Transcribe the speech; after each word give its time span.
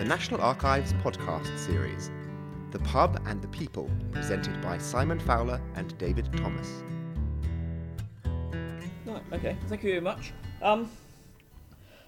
the 0.00 0.06
National 0.06 0.40
Archives 0.40 0.94
podcast 0.94 1.58
series, 1.58 2.10
The 2.70 2.78
Pub 2.78 3.20
and 3.26 3.42
the 3.42 3.48
People, 3.48 3.90
presented 4.12 4.58
by 4.62 4.78
Simon 4.78 5.20
Fowler 5.20 5.60
and 5.74 5.98
David 5.98 6.26
Thomas. 6.38 6.82
Right, 9.04 9.22
okay, 9.34 9.58
thank 9.68 9.82
you 9.82 9.90
very 9.90 10.00
much. 10.00 10.32
Um, 10.62 10.90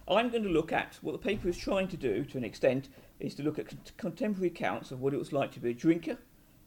I'm 0.09 0.31
going 0.31 0.43
to 0.43 0.49
look 0.49 0.73
at 0.73 0.99
what 1.03 1.13
the 1.13 1.19
paper 1.19 1.51
is 1.51 1.59
trying 1.59 1.87
to 1.89 1.99
do 1.99 2.25
to 2.25 2.39
an 2.39 2.45
extent 2.45 2.89
is 3.21 3.35
to 3.35 3.43
look 3.43 3.59
at 3.59 3.69
con- 3.69 3.81
contemporary 3.99 4.49
accounts 4.49 4.91
of 4.91 5.03
what 5.03 5.13
it 5.13 5.19
was 5.19 5.35
like 5.35 5.53
to 5.53 5.61
be 5.61 5.73
a 5.73 5.75
drinker 5.75 6.17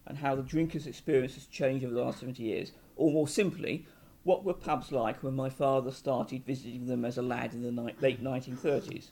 and 0.05 0.19
how 0.19 0.35
the 0.35 0.43
drinker's 0.43 0.85
experience 0.85 1.33
has 1.33 1.47
changed 1.47 1.83
over 1.83 1.95
the 1.95 2.03
last 2.03 2.19
70 2.19 2.43
years. 2.43 2.71
Or 2.95 3.11
more 3.11 3.27
simply, 3.27 3.87
what 4.21 4.43
were 4.43 4.53
pubs 4.53 4.91
like 4.91 5.23
when 5.23 5.35
my 5.35 5.49
father 5.49 5.89
started 5.89 6.45
visiting 6.45 6.85
them 6.85 7.03
as 7.03 7.17
a 7.17 7.23
lad 7.23 7.55
in 7.55 7.63
the 7.63 7.71
ni- 7.71 7.95
late 7.99 8.23
1930s? 8.23 9.09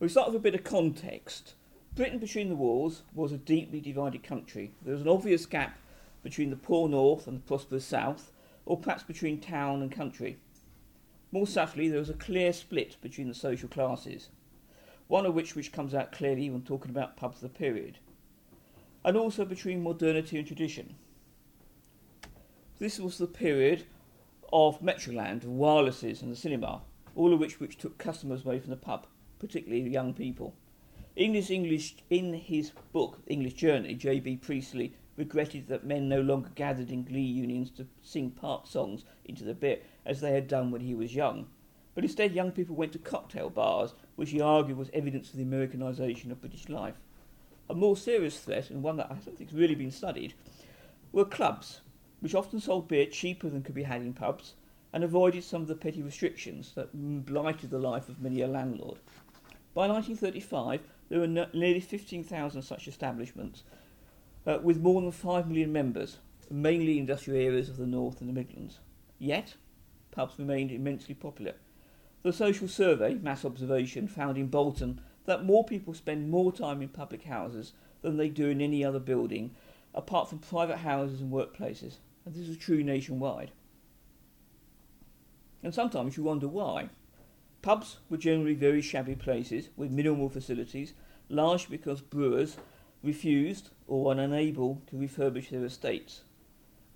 We 0.00 0.08
start 0.08 0.28
with 0.28 0.36
a 0.36 0.40
bit 0.40 0.54
of 0.54 0.64
context. 0.64 1.52
Britain 1.94 2.18
between 2.18 2.48
the 2.48 2.56
wars 2.56 3.02
was 3.14 3.32
a 3.32 3.36
deeply 3.36 3.82
divided 3.82 4.22
country. 4.22 4.72
There 4.82 4.94
was 4.94 5.02
an 5.02 5.08
obvious 5.08 5.44
gap 5.44 5.78
between 6.22 6.48
the 6.48 6.56
poor 6.56 6.88
north 6.88 7.26
and 7.26 7.36
the 7.36 7.42
prosperous 7.42 7.84
south, 7.84 8.32
or 8.64 8.78
perhaps 8.78 9.02
between 9.02 9.40
town 9.40 9.82
and 9.82 9.92
country. 9.92 10.38
More 11.30 11.46
subtly, 11.46 11.86
there 11.86 11.98
was 11.98 12.08
a 12.08 12.14
clear 12.14 12.54
split 12.54 12.96
between 13.02 13.28
the 13.28 13.34
social 13.34 13.68
classes, 13.68 14.30
one 15.06 15.26
of 15.26 15.34
which 15.34 15.54
which 15.54 15.70
comes 15.70 15.94
out 15.94 16.12
clearly 16.12 16.48
when 16.48 16.62
talking 16.62 16.90
about 16.90 17.18
pubs 17.18 17.42
of 17.42 17.52
the 17.52 17.58
period, 17.58 17.98
and 19.04 19.18
also 19.18 19.44
between 19.44 19.82
modernity 19.82 20.38
and 20.38 20.46
tradition. 20.46 20.94
This 22.78 22.98
was 22.98 23.18
the 23.18 23.26
period 23.26 23.84
of 24.50 24.80
Metroland, 24.80 25.44
wirelesses 25.44 26.22
and 26.22 26.32
the 26.32 26.36
cinema, 26.36 26.80
all 27.14 27.34
of 27.34 27.38
which 27.38 27.60
which 27.60 27.76
took 27.76 27.98
customers 27.98 28.46
away 28.46 28.58
from 28.58 28.70
the 28.70 28.76
pub, 28.76 29.06
particularly 29.40 29.88
young 29.88 30.14
people. 30.14 30.54
English 31.16 31.50
English 31.50 31.96
in 32.08 32.34
his 32.34 32.70
book 32.92 33.18
English 33.26 33.54
Journey, 33.54 33.94
J.B. 33.94 34.36
Priestley 34.36 34.92
regretted 35.16 35.66
that 35.66 35.84
men 35.84 36.08
no 36.08 36.20
longer 36.20 36.50
gathered 36.54 36.90
in 36.90 37.02
glee 37.02 37.20
unions 37.20 37.70
to 37.70 37.86
sing 38.02 38.30
part 38.30 38.68
songs 38.68 39.04
into 39.24 39.42
the 39.42 39.54
beer 39.54 39.80
as 40.06 40.20
they 40.20 40.32
had 40.32 40.46
done 40.46 40.70
when 40.70 40.82
he 40.82 40.94
was 40.94 41.14
young. 41.14 41.48
But 41.94 42.04
instead, 42.04 42.34
young 42.34 42.52
people 42.52 42.76
went 42.76 42.92
to 42.92 42.98
cocktail 42.98 43.50
bars, 43.50 43.94
which 44.16 44.30
he 44.30 44.40
argued 44.40 44.78
was 44.78 44.90
evidence 44.92 45.30
of 45.30 45.36
the 45.36 45.44
Americanisation 45.44 46.30
of 46.30 46.40
British 46.40 46.68
life. 46.68 46.94
A 47.68 47.74
more 47.74 47.96
serious 47.96 48.38
threat, 48.38 48.70
and 48.70 48.82
one 48.82 48.96
that 48.96 49.10
I 49.10 49.14
don't 49.14 49.36
think 49.36 49.50
has 49.50 49.58
really 49.58 49.74
been 49.74 49.90
studied, 49.90 50.34
were 51.12 51.24
clubs, 51.24 51.80
which 52.20 52.34
often 52.34 52.60
sold 52.60 52.88
beer 52.88 53.06
cheaper 53.06 53.48
than 53.48 53.62
could 53.62 53.74
be 53.74 53.82
had 53.82 54.02
in 54.02 54.12
pubs 54.12 54.54
and 54.92 55.04
avoided 55.04 55.44
some 55.44 55.62
of 55.62 55.68
the 55.68 55.74
petty 55.74 56.02
restrictions 56.02 56.72
that 56.74 56.90
blighted 57.26 57.70
the 57.70 57.78
life 57.78 58.08
of 58.08 58.20
many 58.20 58.40
a 58.40 58.48
landlord. 58.48 58.98
By 59.74 59.86
1935, 59.86 60.80
there 61.08 61.20
were 61.20 61.26
no, 61.26 61.46
nearly 61.52 61.80
15,000 61.80 62.62
such 62.62 62.88
establishments, 62.88 63.62
uh, 64.46 64.58
with 64.62 64.80
more 64.80 65.00
than 65.00 65.12
5 65.12 65.48
million 65.48 65.72
members, 65.72 66.18
mainly 66.50 66.92
in 66.92 66.98
industrial 66.98 67.40
areas 67.40 67.68
of 67.68 67.76
the 67.76 67.86
North 67.86 68.20
and 68.20 68.28
the 68.28 68.34
Midlands. 68.34 68.80
Yet, 69.18 69.54
pubs 70.10 70.38
remained 70.38 70.72
immensely 70.72 71.14
popular. 71.14 71.54
The 72.22 72.32
social 72.32 72.68
survey, 72.68 73.14
mass 73.14 73.44
observation, 73.44 74.08
found 74.08 74.36
in 74.36 74.48
Bolton 74.48 75.00
that 75.26 75.44
more 75.44 75.64
people 75.64 75.94
spend 75.94 76.30
more 76.30 76.52
time 76.52 76.82
in 76.82 76.88
public 76.88 77.24
houses 77.24 77.72
than 78.02 78.16
they 78.16 78.28
do 78.28 78.48
in 78.48 78.60
any 78.60 78.84
other 78.84 78.98
building, 78.98 79.54
apart 79.94 80.28
from 80.28 80.38
private 80.38 80.78
houses 80.78 81.20
and 81.20 81.32
workplaces. 81.32 81.96
And 82.24 82.34
this 82.34 82.48
is 82.48 82.56
true 82.56 82.82
nationwide. 82.82 83.52
And 85.62 85.74
sometimes 85.74 86.16
you 86.16 86.24
wonder 86.24 86.48
why. 86.48 86.88
Pubs 87.62 87.98
were 88.08 88.16
generally 88.16 88.54
very 88.54 88.80
shabby 88.80 89.14
places 89.14 89.68
with 89.76 89.90
minimal 89.90 90.30
facilities, 90.30 90.94
largely 91.28 91.76
because 91.76 92.00
brewers 92.00 92.56
refused 93.02 93.70
or 93.86 94.04
were 94.04 94.20
unable 94.20 94.80
to 94.86 94.96
refurbish 94.96 95.50
their 95.50 95.64
estates. 95.64 96.22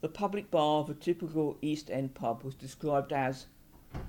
The 0.00 0.08
public 0.08 0.50
bar 0.50 0.80
of 0.80 0.88
a 0.88 0.94
typical 0.94 1.58
East 1.60 1.90
End 1.90 2.14
pub 2.14 2.42
was 2.42 2.54
described 2.54 3.12
as 3.12 3.46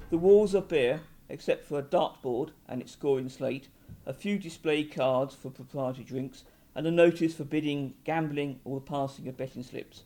the 0.10 0.18
walls 0.18 0.56
are 0.56 0.62
bare, 0.62 1.02
except 1.30 1.66
for 1.66 1.80
a 1.80 1.84
dartboard 1.84 2.52
and 2.68 2.82
its 2.82 2.94
scoring 2.94 3.30
slate, 3.30 3.68
a 4.06 4.14
few 4.14 4.38
display 4.38 4.84
cards 4.84 5.36
for 5.36 5.50
proprietary 5.50 6.06
drinks, 6.06 6.44
and 6.74 6.88
a 6.88 6.92
notice 6.92 7.36
forbidding 7.36 7.96
gambling 8.04 8.60
or 8.64 8.80
the 8.80 8.86
passing 8.86 9.28
of 9.28 9.38
betting 9.38 9.64
slips. 9.64 10.04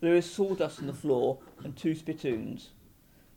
There 0.00 0.14
is 0.14 0.30
sawdust 0.30 0.80
on 0.80 0.86
the 0.86 0.92
floor 0.92 1.38
and 1.62 1.76
two 1.76 1.94
spittoons. 1.94 2.70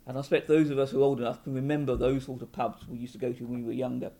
And 0.06 0.18
I 0.18 0.22
suspect 0.22 0.47
those 0.47 0.69
of 0.69 0.80
us 0.80 0.91
who 0.91 1.00
are 1.00 1.06
old 1.06 1.22
enough 1.22 1.44
can 1.44 1.53
remember 1.53 1.96
those 1.96 2.25
sort 2.25 2.41
of 2.41 2.52
pubs 2.52 2.88
we 2.88 2.97
used 2.97 3.14
to 3.14 3.19
go 3.19 3.31
to 3.31 3.46
when 3.46 3.62
we 3.62 3.68
were 3.68 3.74
younger. 3.74 4.12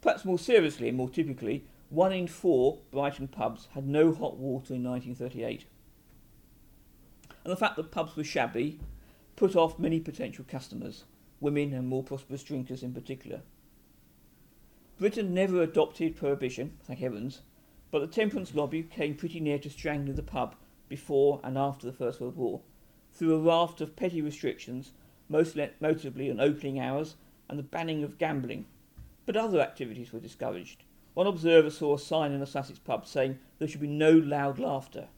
Perhaps 0.00 0.24
more 0.24 0.38
seriously 0.38 0.88
and 0.88 0.96
more 0.96 1.08
typically, 1.08 1.64
one 1.88 2.12
in 2.12 2.26
four 2.26 2.78
Brighton 2.90 3.28
pubs 3.28 3.68
had 3.74 3.86
no 3.86 4.12
hot 4.12 4.36
water 4.36 4.74
in 4.74 4.82
1938. 4.82 5.66
And 7.44 7.52
the 7.52 7.56
fact 7.56 7.76
that 7.76 7.90
pubs 7.90 8.16
were 8.16 8.24
shabby 8.24 8.80
put 9.36 9.56
off 9.56 9.78
many 9.78 10.00
potential 10.00 10.44
customers, 10.46 11.04
women 11.40 11.72
and 11.72 11.88
more 11.88 12.02
prosperous 12.02 12.42
drinkers 12.42 12.82
in 12.82 12.92
particular. 12.92 13.42
Britain 14.98 15.32
never 15.32 15.62
adopted 15.62 16.16
prohibition, 16.16 16.76
thank 16.84 16.98
heavens, 16.98 17.40
but 17.90 18.00
the 18.00 18.06
temperance 18.06 18.54
lobby 18.54 18.82
came 18.82 19.14
pretty 19.14 19.40
near 19.40 19.58
to 19.58 19.70
strangling 19.70 20.14
the 20.14 20.22
pub 20.22 20.54
before 20.88 21.40
and 21.42 21.56
after 21.56 21.86
the 21.86 21.92
First 21.92 22.20
World 22.20 22.36
War 22.36 22.60
through 23.12 23.34
a 23.34 23.40
raft 23.40 23.80
of 23.80 23.96
petty 23.96 24.22
restrictions, 24.22 24.92
most 25.28 25.56
notably 25.80 26.30
on 26.30 26.40
opening 26.40 26.80
hours 26.80 27.16
and 27.48 27.58
the 27.58 27.62
banning 27.62 28.02
of 28.02 28.18
gambling. 28.18 28.66
But 29.26 29.36
other 29.36 29.60
activities 29.60 30.12
were 30.12 30.20
discouraged. 30.20 30.84
One 31.14 31.26
observer 31.26 31.70
saw 31.70 31.94
a 31.94 31.98
sign 31.98 32.32
in 32.32 32.42
a 32.42 32.46
Sussex 32.46 32.78
pub 32.78 33.06
saying 33.06 33.38
there 33.58 33.68
should 33.68 33.80
be 33.80 33.86
no 33.86 34.12
loud 34.12 34.58
laughter. 34.58 35.08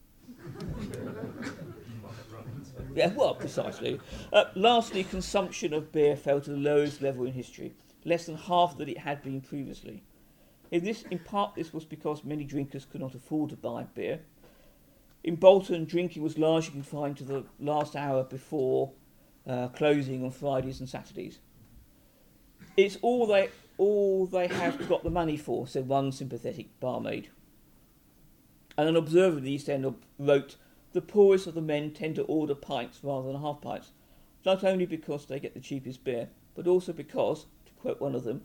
yeah, 2.95 3.13
well, 3.15 3.35
precisely. 3.35 4.01
Uh, 4.33 4.45
lastly, 4.55 5.05
consumption 5.05 5.73
of 5.73 5.93
beer 5.93 6.17
fell 6.17 6.41
to 6.41 6.51
the 6.51 6.57
lowest 6.57 7.03
level 7.03 7.27
in 7.27 7.33
history, 7.33 7.75
less 8.05 8.27
than 8.27 8.37
half 8.37 8.77
that 8.79 8.89
it 8.89 8.99
had 8.99 9.23
been 9.23 9.41
previously. 9.41 10.03
In, 10.71 10.85
this, 10.85 11.03
in 11.11 11.19
part, 11.19 11.55
this 11.55 11.73
was 11.73 11.85
because 11.85 12.25
many 12.25 12.45
drinkers 12.45 12.87
could 12.87 13.03
not 13.03 13.15
afford 13.15 13.51
to 13.51 13.57
buy 13.57 13.85
beer. 13.95 14.21
In 15.25 15.37
Bolton, 15.37 15.85
drinking 15.85 16.23
was 16.23 16.39
largely 16.39 16.73
confined 16.73 17.17
to 17.19 17.25
the 17.25 17.45
last 17.61 17.95
hour 17.95 18.25
before 18.25 18.93
uh, 19.47 19.69
closing 19.69 20.25
on 20.25 20.31
Fridays 20.31 20.81
and 20.81 20.89
Saturdays. 20.89 21.39
It's 22.77 22.99
all 23.03 23.27
they 23.27 23.51
all 23.79 24.27
they 24.27 24.49
have 24.49 24.89
got 24.89 25.05
the 25.05 25.11
money 25.11 25.37
for, 25.37 25.67
said 25.67 25.89
one 25.89 26.13
sympathetic 26.13 26.79
barmaid. 26.81 27.31
And 28.77 28.89
an 28.89 28.97
observer 28.97 29.39
of 29.39 29.43
the 29.43 29.53
East 29.53 29.69
End 29.69 29.95
wrote, 30.19 30.57
The 30.93 31.01
poorest 31.01 31.47
of 31.47 31.55
the 31.55 31.61
men 31.61 31.93
tend 31.93 32.17
to 32.17 32.23
order 32.25 32.55
pints 32.55 33.01
rather 33.03 33.31
than 33.31 33.41
half 33.41 33.61
pints, 33.61 33.93
not 34.45 34.65
only 34.65 34.87
because 34.87 35.27
they 35.27 35.41
get 35.41 35.55
the 35.55 35.61
cheapest 35.61 36.05
beer, 36.05 36.29
but 36.55 36.67
also 36.67 36.93
because, 36.93 37.47
to 37.67 37.73
quote 37.81 38.01
one 38.01 38.15
of 38.15 38.25
them, 38.25 38.43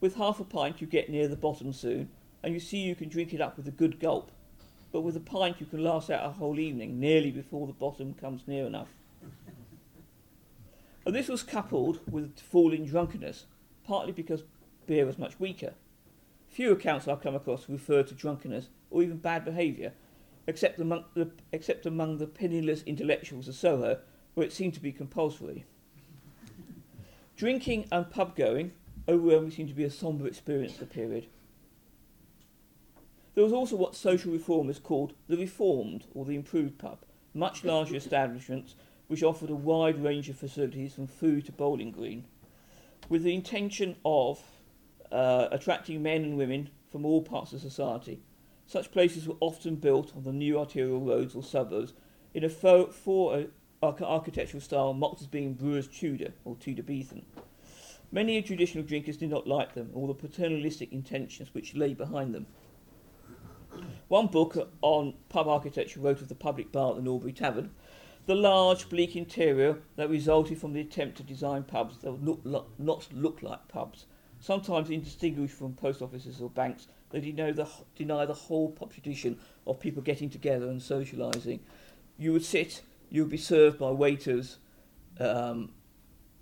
with 0.00 0.16
half 0.16 0.40
a 0.40 0.44
pint 0.44 0.80
you 0.80 0.86
get 0.86 1.10
near 1.10 1.28
the 1.28 1.36
bottom 1.36 1.72
soon, 1.72 2.08
and 2.42 2.54
you 2.54 2.60
see 2.60 2.78
you 2.78 2.94
can 2.94 3.08
drink 3.08 3.32
it 3.32 3.40
up 3.40 3.56
with 3.56 3.68
a 3.68 3.72
good 3.72 3.98
gulp. 3.98 4.30
But 4.92 5.02
with 5.02 5.16
a 5.16 5.20
pint 5.20 5.60
you 5.60 5.66
can 5.66 5.82
last 5.82 6.10
out 6.10 6.24
a 6.24 6.30
whole 6.30 6.58
evening, 6.58 6.98
nearly 6.98 7.30
before 7.30 7.66
the 7.66 7.72
bottom 7.72 8.14
comes 8.14 8.46
near 8.46 8.66
enough. 8.66 8.88
and 11.04 11.14
this 11.14 11.28
was 11.28 11.42
coupled 11.42 12.00
with 12.10 12.38
falling 12.38 12.86
drunkenness, 12.86 13.46
partly 13.84 14.12
because 14.12 14.44
beer 14.86 15.06
was 15.06 15.18
much 15.18 15.38
weaker. 15.38 15.74
Few 16.48 16.72
accounts 16.72 17.06
I've 17.06 17.20
come 17.20 17.34
across 17.34 17.68
refer 17.68 18.02
to 18.02 18.14
drunkenness 18.14 18.68
or 18.90 19.02
even 19.02 19.18
bad 19.18 19.44
behaviour, 19.44 19.92
except 20.46 20.80
among 20.80 21.04
the, 21.14 21.30
except 21.52 21.86
among 21.86 22.18
the 22.18 22.26
penniless 22.26 22.82
intellectuals 22.84 23.48
of 23.48 23.54
Soho, 23.54 23.98
where 24.34 24.46
it 24.46 24.52
seemed 24.52 24.74
to 24.74 24.80
be 24.80 24.92
compulsory. 24.92 25.64
Drinking 27.36 27.86
and 27.92 28.10
pub 28.10 28.36
going 28.36 28.72
overwhelmingly 29.08 29.54
seemed 29.54 29.68
to 29.68 29.74
be 29.74 29.84
a 29.84 29.90
sombre 29.90 30.26
experience 30.26 30.74
of 30.74 30.80
the 30.80 30.86
period. 30.86 31.26
There 33.36 33.44
was 33.44 33.52
also 33.52 33.76
what 33.76 33.94
social 33.94 34.32
reformers 34.32 34.78
called 34.78 35.12
the 35.28 35.36
reformed 35.36 36.06
or 36.14 36.24
the 36.24 36.34
improved 36.34 36.78
pub, 36.78 37.00
much 37.34 37.64
larger 37.64 37.94
establishments 37.94 38.74
which 39.08 39.22
offered 39.22 39.50
a 39.50 39.54
wide 39.54 40.02
range 40.02 40.30
of 40.30 40.38
facilities 40.38 40.94
from 40.94 41.06
food 41.06 41.44
to 41.44 41.52
bowling 41.52 41.90
green, 41.90 42.24
with 43.10 43.24
the 43.24 43.34
intention 43.34 43.96
of 44.06 44.40
uh, 45.12 45.48
attracting 45.52 46.02
men 46.02 46.24
and 46.24 46.38
women 46.38 46.70
from 46.90 47.04
all 47.04 47.20
parts 47.20 47.52
of 47.52 47.60
society. 47.60 48.22
Such 48.66 48.90
places 48.90 49.28
were 49.28 49.36
often 49.40 49.76
built 49.76 50.16
on 50.16 50.24
the 50.24 50.32
new 50.32 50.58
arterial 50.58 51.00
roads 51.00 51.34
or 51.34 51.42
suburbs 51.42 51.92
in 52.32 52.42
a 52.42 52.48
faux, 52.48 53.06
uh, 53.06 53.44
architectural 53.82 54.62
style 54.62 54.94
mocked 54.94 55.20
as 55.20 55.26
being 55.26 55.52
Brewer's 55.52 55.88
Tudor 55.88 56.32
or 56.46 56.56
Tudorbethan. 56.56 57.24
Many 58.10 58.40
traditional 58.40 58.82
drinkers 58.82 59.18
did 59.18 59.28
not 59.28 59.46
like 59.46 59.74
them 59.74 59.90
or 59.92 60.08
the 60.08 60.14
paternalistic 60.14 60.90
intentions 60.90 61.52
which 61.52 61.74
lay 61.74 61.92
behind 61.92 62.34
them. 62.34 62.46
One 64.08 64.28
book 64.28 64.70
on 64.82 65.14
pub 65.28 65.48
architecture 65.48 66.00
wrote 66.00 66.20
of 66.20 66.28
the 66.28 66.34
public 66.34 66.70
bar 66.72 66.90
at 66.90 66.96
the 66.96 67.02
Norbury 67.02 67.32
Tavern, 67.32 67.70
the 68.26 68.34
large, 68.34 68.88
bleak 68.88 69.16
interior 69.16 69.78
that 69.96 70.10
resulted 70.10 70.58
from 70.58 70.72
the 70.72 70.80
attempt 70.80 71.16
to 71.16 71.22
design 71.22 71.64
pubs 71.64 71.98
that 71.98 72.12
would 72.12 72.46
look, 72.46 72.68
not 72.78 73.08
look 73.12 73.42
like 73.42 73.68
pubs 73.68 74.06
sometimes 74.40 74.90
indistinguished 74.90 75.54
from 75.54 75.74
post 75.74 76.02
offices 76.02 76.40
or 76.40 76.50
banks, 76.50 76.88
they 77.10 77.20
deny 77.20 77.52
the, 77.52 77.68
deny 77.94 78.24
the 78.24 78.34
whole 78.34 78.70
pub 78.70 78.92
tradition 78.92 79.38
of 79.66 79.80
people 79.80 80.02
getting 80.02 80.30
together 80.30 80.68
and 80.68 80.80
socialising. 80.80 81.60
You 82.18 82.32
would 82.32 82.44
sit, 82.44 82.82
you 83.10 83.22
would 83.22 83.30
be 83.30 83.36
served 83.36 83.78
by 83.78 83.90
waiters. 83.90 84.58
Um, 85.18 85.72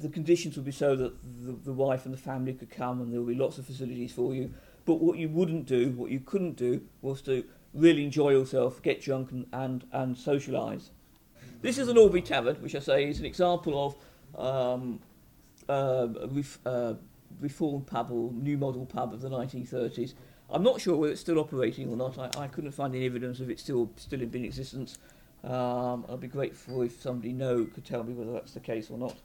the 0.00 0.08
conditions 0.08 0.56
would 0.56 0.64
be 0.64 0.72
so 0.72 0.96
that 0.96 1.14
the, 1.44 1.52
the 1.52 1.72
wife 1.72 2.04
and 2.04 2.12
the 2.12 2.18
family 2.18 2.52
could 2.52 2.70
come 2.70 3.00
and 3.00 3.12
there 3.12 3.20
would 3.20 3.32
be 3.32 3.40
lots 3.40 3.58
of 3.58 3.66
facilities 3.66 4.12
for 4.12 4.34
you. 4.34 4.52
But 4.84 4.94
what 4.96 5.18
you 5.18 5.28
wouldn't 5.28 5.66
do, 5.66 5.90
what 5.90 6.10
you 6.10 6.20
couldn't 6.20 6.56
do, 6.56 6.82
was 7.00 7.22
to 7.22 7.44
really 7.72 8.04
enjoy 8.04 8.30
yourself, 8.30 8.82
get 8.82 9.00
drunk 9.00 9.30
and, 9.30 9.46
and, 9.52 9.84
and 9.92 10.16
socialise. 10.16 10.90
This 11.62 11.78
is 11.78 11.88
an 11.88 11.96
Albury 11.96 12.22
Tavern, 12.22 12.56
which 12.56 12.74
I 12.74 12.78
say 12.78 13.08
is 13.08 13.18
an 13.18 13.24
example 13.24 13.96
of 14.36 14.80
um, 14.80 15.00
uh, 15.68 16.08
a 16.20 16.26
ref, 16.28 16.58
uh, 16.66 16.94
reformed 17.40 17.86
pub 17.86 18.10
or 18.10 18.30
new 18.32 18.58
model 18.58 18.84
pub 18.86 19.14
of 19.14 19.20
the 19.20 19.30
1930s. 19.30 20.14
I'm 20.50 20.62
not 20.62 20.80
sure 20.80 20.96
whether 20.96 21.12
it's 21.12 21.20
still 21.20 21.38
operating 21.38 21.88
or 21.88 21.96
not. 21.96 22.18
I, 22.18 22.44
I 22.44 22.46
couldn't 22.48 22.72
find 22.72 22.94
any 22.94 23.06
evidence 23.06 23.40
of 23.40 23.50
it 23.50 23.58
still 23.58 23.90
still 23.96 24.20
in 24.20 24.44
existence. 24.44 24.98
Um, 25.42 26.04
I'd 26.08 26.20
be 26.20 26.28
grateful 26.28 26.82
if 26.82 27.00
somebody 27.00 27.32
know 27.32 27.64
could 27.64 27.84
tell 27.84 28.02
me 28.02 28.12
whether 28.12 28.32
that's 28.32 28.52
the 28.52 28.60
case 28.60 28.90
or 28.90 28.98
not. 28.98 29.16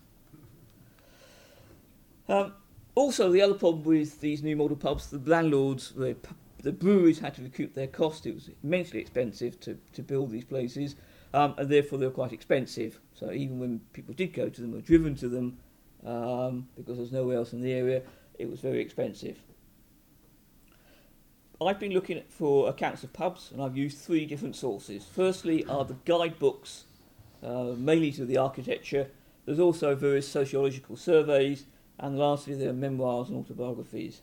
Um, 2.27 2.53
also, 2.95 3.31
the 3.31 3.41
other 3.41 3.53
problem 3.53 3.83
with 3.83 4.19
these 4.19 4.43
new 4.43 4.55
model 4.55 4.75
pubs, 4.75 5.07
the 5.07 5.19
landlords, 5.29 5.91
the, 5.91 6.15
the 6.61 6.71
breweries 6.71 7.19
had 7.19 7.35
to 7.35 7.41
recoup 7.41 7.73
their 7.73 7.87
cost. 7.87 8.25
It 8.25 8.33
was 8.33 8.49
immensely 8.63 8.99
expensive 8.99 9.59
to, 9.61 9.77
to 9.93 10.01
build 10.01 10.31
these 10.31 10.45
places, 10.45 10.95
um, 11.33 11.53
and 11.57 11.69
therefore 11.69 11.99
they 11.99 12.05
were 12.05 12.11
quite 12.11 12.33
expensive. 12.33 12.99
So 13.13 13.31
even 13.31 13.59
when 13.59 13.79
people 13.93 14.13
did 14.13 14.33
go 14.33 14.49
to 14.49 14.61
them 14.61 14.75
or 14.75 14.81
driven 14.81 15.15
to 15.15 15.29
them, 15.29 15.57
um, 16.05 16.67
because 16.75 16.97
there's 16.97 17.11
nowhere 17.11 17.37
else 17.37 17.53
in 17.53 17.61
the 17.61 17.73
area, 17.73 18.01
it 18.37 18.49
was 18.49 18.59
very 18.59 18.81
expensive. 18.81 19.37
I've 21.61 21.79
been 21.79 21.91
looking 21.91 22.23
for 22.29 22.69
accounts 22.69 23.03
of 23.03 23.11
pubs, 23.11 23.51
and 23.51 23.61
I've 23.61 23.75
used 23.75 23.97
three 23.97 24.25
different 24.25 24.55
sources. 24.55 25.05
Firstly, 25.05 25.65
are 25.65 25.83
the 25.83 25.97
guidebooks, 26.05 26.85
uh, 27.43 27.73
mainly 27.77 28.13
to 28.13 28.25
the 28.25 28.37
architecture. 28.37 29.09
There's 29.45 29.59
also 29.59 29.93
various 29.93 30.27
sociological 30.27 30.95
surveys, 30.95 31.65
and 31.99 32.17
lastly, 32.17 32.55
there 32.55 32.69
are 32.69 32.73
memoirs 32.73 33.29
and 33.29 33.37
autobiographies. 33.37 34.21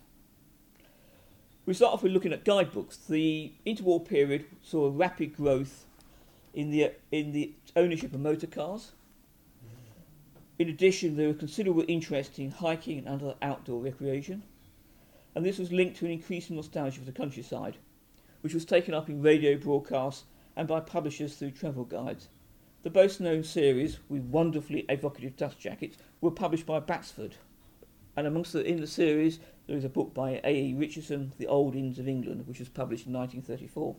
We 1.64 1.74
start 1.74 1.94
off 1.94 2.02
with 2.02 2.12
looking 2.12 2.32
at 2.32 2.44
guidebooks. 2.44 2.96
The 2.96 3.52
interwar 3.66 4.04
period 4.04 4.46
saw 4.62 4.86
a 4.86 4.90
rapid 4.90 5.36
growth 5.36 5.84
in 6.54 6.70
the 6.70 6.92
in 7.12 7.32
the 7.32 7.54
ownership 7.74 8.14
of 8.14 8.20
motor 8.20 8.46
cars. 8.46 8.92
In 10.58 10.68
addition, 10.68 11.16
there 11.16 11.28
was 11.28 11.36
considerable 11.36 11.84
interest 11.86 12.38
in 12.38 12.50
hiking 12.50 12.98
and 12.98 13.08
other 13.08 13.34
outdoor 13.42 13.82
recreation 13.82 14.42
and 15.36 15.44
this 15.44 15.58
was 15.58 15.70
linked 15.70 15.98
to 15.98 16.06
an 16.06 16.10
increasing 16.10 16.56
nostalgia 16.56 16.98
for 16.98 17.04
the 17.04 17.12
countryside, 17.12 17.76
which 18.40 18.54
was 18.54 18.64
taken 18.64 18.94
up 18.94 19.10
in 19.10 19.20
radio 19.20 19.54
broadcasts 19.54 20.24
and 20.56 20.66
by 20.66 20.80
publishers 20.80 21.36
through 21.36 21.50
travel 21.50 21.84
guides. 21.84 22.28
The 22.84 22.88
best 22.88 23.20
known 23.20 23.44
series, 23.44 23.98
with 24.08 24.22
wonderfully 24.22 24.86
evocative 24.88 25.36
dust 25.36 25.58
jackets, 25.58 25.98
were 26.22 26.30
published 26.30 26.64
by 26.64 26.80
Batsford. 26.80 27.34
And 28.16 28.26
amongst 28.26 28.52
the, 28.52 28.64
in 28.64 28.80
the 28.80 28.86
series, 28.86 29.40
there 29.66 29.76
is 29.76 29.84
a 29.84 29.90
book 29.90 30.14
by 30.14 30.40
A.E. 30.42 30.74
Richardson, 30.74 31.32
The 31.38 31.46
Old 31.46 31.76
Inns 31.76 31.98
of 31.98 32.08
England, 32.08 32.46
which 32.46 32.58
was 32.58 32.68
published 32.68 33.06
in 33.06 33.12
1934. 33.12 33.96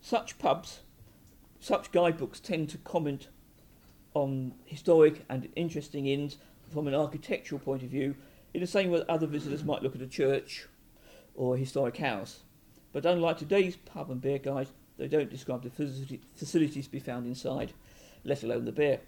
Such 0.00 0.38
pubs, 0.38 0.80
such 1.60 1.90
guidebooks 1.92 2.40
tend 2.40 2.68
to 2.70 2.78
comment 2.78 3.28
on 4.14 4.54
historic 4.64 5.24
and 5.28 5.48
interesting 5.56 6.06
inns 6.06 6.36
from 6.72 6.86
an 6.86 6.94
architectural 6.94 7.58
point 7.58 7.82
of 7.82 7.88
view 7.88 8.14
in 8.52 8.60
the 8.60 8.66
same 8.66 8.90
way 8.90 8.98
that 8.98 9.10
other 9.10 9.26
visitors 9.26 9.64
might 9.64 9.82
look 9.82 9.94
at 9.94 10.02
a 10.02 10.06
church 10.06 10.66
or 11.34 11.54
a 11.54 11.58
historic 11.58 11.96
house. 11.96 12.40
But 12.92 13.06
unlike 13.06 13.38
today's 13.38 13.76
pub 13.76 14.10
and 14.10 14.20
beer 14.20 14.38
guides, 14.38 14.72
they 14.96 15.08
don't 15.08 15.30
describe 15.30 15.62
the 15.62 15.70
facilities 16.34 16.86
to 16.86 16.92
be 16.92 16.98
found 16.98 17.26
inside, 17.26 17.72
let 18.24 18.42
alone 18.42 18.64
the 18.64 18.72
beer. 18.72 19.00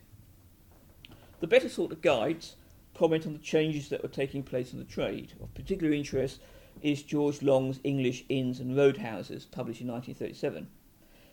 The 1.40 1.46
better 1.46 1.68
sort 1.68 1.92
of 1.92 2.02
guides 2.02 2.56
comment 2.94 3.26
on 3.26 3.32
the 3.32 3.38
changes 3.38 3.88
that 3.88 4.02
were 4.02 4.08
taking 4.08 4.42
place 4.42 4.72
in 4.72 4.78
the 4.78 4.84
trade. 4.84 5.32
Of 5.42 5.54
particular 5.54 5.92
interest 5.92 6.40
is 6.82 7.02
George 7.02 7.42
Long's 7.42 7.80
English 7.84 8.24
Inns 8.28 8.60
and 8.60 8.76
Roadhouses, 8.76 9.46
published 9.50 9.80
in 9.80 9.88
1937. 9.88 10.68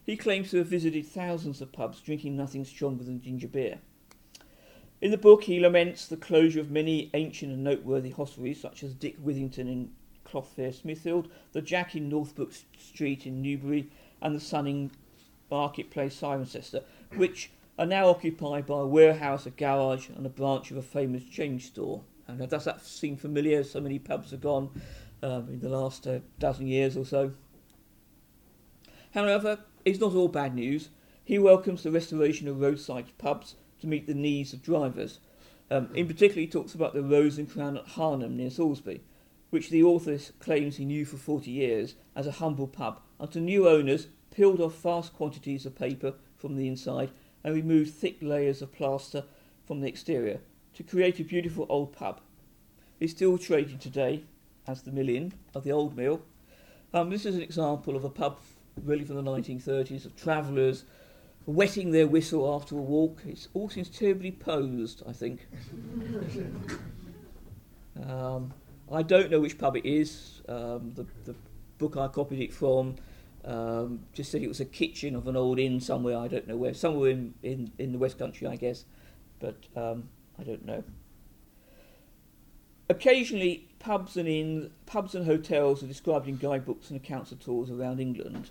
He 0.06 0.15
claims 0.15 0.51
to 0.51 0.57
have 0.57 0.68
visited 0.68 1.06
thousands 1.06 1.62
of 1.62 1.71
pubs 1.71 2.00
drinking 2.00 2.38
nothing 2.38 2.63
stronger 2.63 3.04
than 3.04 3.21
ginger 3.21 3.48
beer. 3.48 3.80
In 5.01 5.12
the 5.12 5.18
book, 5.18 5.44
he 5.44 5.59
laments 5.59 6.07
the 6.07 6.18
closure 6.18 6.59
of 6.59 6.71
many 6.71 7.12
ancient 7.13 7.51
and 7.51 7.63
noteworthy 7.63 8.12
hostelries, 8.12 8.59
such 8.59 8.83
as 8.83 8.94
Dick 8.94 9.18
Whittington 9.18 9.68
in 9.68 9.92
Cloth 10.24 10.54
Fair 10.56 10.71
Smithfield, 10.71 11.30
the 11.51 11.62
Jack 11.62 11.95
in 11.95 12.09
Northbrook 12.09 12.51
Street 12.77 13.27
in 13.27 13.42
Newbury, 13.42 13.89
and 14.21 14.36
the 14.36 14.39
Sun 14.39 14.68
in 14.68 14.92
Marketplace 15.51 16.19
Cirencester, 16.19 16.83
which 17.15 17.51
are 17.77 17.85
now 17.85 18.09
occupied 18.09 18.65
by 18.65 18.79
a 18.79 18.85
warehouse, 18.85 19.45
a 19.45 19.51
garage, 19.51 20.09
and 20.09 20.25
a 20.25 20.29
branch 20.29 20.71
of 20.71 20.77
a 20.77 20.81
famous 20.81 21.24
change 21.24 21.68
store. 21.68 22.03
And 22.27 22.47
does 22.50 22.65
that 22.65 22.83
seem 22.83 23.18
familiar? 23.18 23.63
So 23.63 23.79
many 23.79 24.00
pubs 24.00 24.31
have 24.31 24.41
gone 24.41 24.69
um, 25.21 25.47
in 25.50 25.59
the 25.59 25.69
last 25.69 26.07
uh, 26.07 26.19
dozen 26.39 26.68
years 26.68 26.97
or 26.97 27.06
so. 27.06 27.33
However, 29.13 29.59
it's 29.85 30.00
not 30.00 30.13
all 30.13 30.27
bad 30.27 30.56
news. 30.56 30.89
He 31.24 31.39
welcomes 31.39 31.83
the 31.83 31.91
restoration 31.91 32.47
of 32.47 32.59
roadside 32.59 33.18
pubs 33.18 33.56
to 33.80 33.88
meet 33.88 34.07
the 34.07 34.13
needs 34.13 34.53
of 34.53 34.63
drivers. 34.63 35.19
Um, 35.69 35.89
in 35.94 36.07
particular, 36.07 36.41
he 36.41 36.47
talks 36.47 36.73
about 36.73 36.94
the 36.94 37.03
Rose 37.03 37.38
and 37.38 37.50
Crown 37.50 37.77
at 37.77 37.85
Harnham 37.85 38.35
near 38.35 38.50
Salisbury, 38.50 39.01
which 39.50 39.69
the 39.69 39.83
author 39.83 40.18
claims 40.39 40.77
he 40.77 40.85
knew 40.85 41.06
for 41.06 41.18
40 41.18 41.51
years 41.51 41.95
as 42.15 42.27
a 42.27 42.33
humble 42.33 42.68
pub, 42.68 43.01
until 43.19 43.41
new 43.41 43.68
owners 43.68 44.07
peeled 44.31 44.62
off 44.62 44.81
vast 44.81 45.13
quantities 45.13 45.65
of 45.65 45.75
paper 45.75 46.13
from 46.38 46.56
the 46.56 46.68
inside 46.68 47.12
and 47.43 47.55
removed 47.55 47.93
thick 47.93 48.17
layers 48.21 48.61
of 48.61 48.71
plaster 48.71 49.23
from 49.65 49.81
the 49.81 49.87
exterior 49.87 50.39
to 50.73 50.83
create 50.83 51.19
a 51.19 51.23
beautiful 51.23 51.65
old 51.69 51.93
pub. 51.93 52.21
It's 52.99 53.13
still 53.13 53.37
trading 53.37 53.79
today 53.79 54.23
as 54.67 54.81
the 54.81 54.91
Mill 54.91 55.09
Inn 55.09 55.33
of 55.53 55.63
the 55.63 55.71
Old 55.71 55.95
Mill. 55.95 56.21
Um, 56.93 57.09
this 57.09 57.25
is 57.25 57.35
an 57.35 57.41
example 57.41 57.95
of 57.95 58.03
a 58.03 58.09
pub 58.09 58.39
really 58.83 59.03
from 59.03 59.15
the 59.15 59.23
1930s 59.23 60.05
of 60.05 60.15
travellers 60.15 60.83
wetting 61.45 61.91
their 61.91 62.07
whistle 62.07 62.53
after 62.53 62.77
a 62.77 62.81
walk. 62.81 63.21
It 63.25 63.47
all 63.53 63.69
seems 63.69 63.89
terribly 63.89 64.31
posed, 64.31 65.01
I 65.07 65.13
think. 65.13 65.47
um, 68.05 68.53
I 68.91 69.01
don't 69.01 69.31
know 69.31 69.39
which 69.39 69.57
pub 69.57 69.77
it 69.77 69.85
is. 69.85 70.41
Um, 70.47 70.91
the, 70.93 71.06
the 71.25 71.35
book 71.77 71.97
I 71.97 72.07
copied 72.07 72.41
it 72.41 72.53
from 72.53 72.95
um, 73.47 74.01
just 74.13 74.30
said 74.30 74.42
it 74.42 74.47
was 74.47 74.59
a 74.59 74.66
kitchen 74.66 75.16
of 75.16 75.27
an 75.27 75.37
old 75.37 75.57
inn 75.57 75.80
somewhere, 75.80 76.18
I 76.18 76.27
don't 76.27 76.47
know 76.47 76.57
where, 76.57 76.73
somewhere 76.73 77.11
in, 77.11 77.33
in, 77.42 77.71
in 77.80 77.94
the 77.94 77.97
West 77.97 78.19
Country, 78.19 78.45
I 78.45 78.57
guess, 78.57 78.83
but 79.39 79.56
um, 79.75 80.09
I 80.37 80.44
don't 80.44 80.66
know. 80.66 80.83
Occasionally, 82.89 83.69
pubs 83.80 84.18
and 84.18 84.27
inns, 84.27 84.71
pubs 84.85 85.16
and 85.16 85.25
hotels 85.25 85.81
are 85.81 85.87
described 85.87 86.27
in 86.27 86.37
guidebooks 86.37 86.89
and 86.89 86.99
accounts 86.99 87.31
of 87.31 87.39
tours 87.39 87.69
around 87.69 87.99
England. 87.99 88.49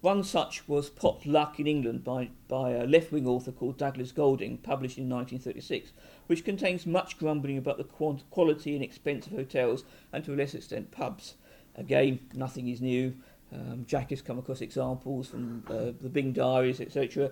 One 0.00 0.22
such 0.22 0.68
was 0.68 0.90
Pot 0.90 1.26
Luck 1.26 1.58
in 1.58 1.66
England 1.66 2.04
by, 2.04 2.30
by 2.46 2.70
a 2.70 2.86
left 2.86 3.10
wing 3.10 3.26
author 3.26 3.50
called 3.50 3.76
Douglas 3.76 4.12
Goldring, 4.12 4.62
published 4.62 4.98
in 4.98 5.08
1936, 5.08 5.92
which 6.28 6.44
contains 6.44 6.86
much 6.86 7.18
grumbling 7.18 7.58
about 7.58 7.78
the 7.78 8.20
quality 8.30 8.76
and 8.76 8.84
expense 8.84 9.26
of 9.26 9.32
hotels 9.32 9.84
and 10.12 10.24
to 10.24 10.32
a 10.32 10.36
lesser 10.36 10.58
extent 10.58 10.92
pubs. 10.92 11.34
Again, 11.74 12.20
nothing 12.34 12.68
is 12.68 12.80
new. 12.80 13.14
Um, 13.52 13.84
Jack 13.86 14.10
has 14.10 14.22
come 14.22 14.38
across 14.38 14.60
examples 14.60 15.28
from 15.28 15.64
uh, 15.68 15.92
the 16.00 16.08
Byng 16.10 16.32
Diaries, 16.32 16.80
etc. 16.80 17.30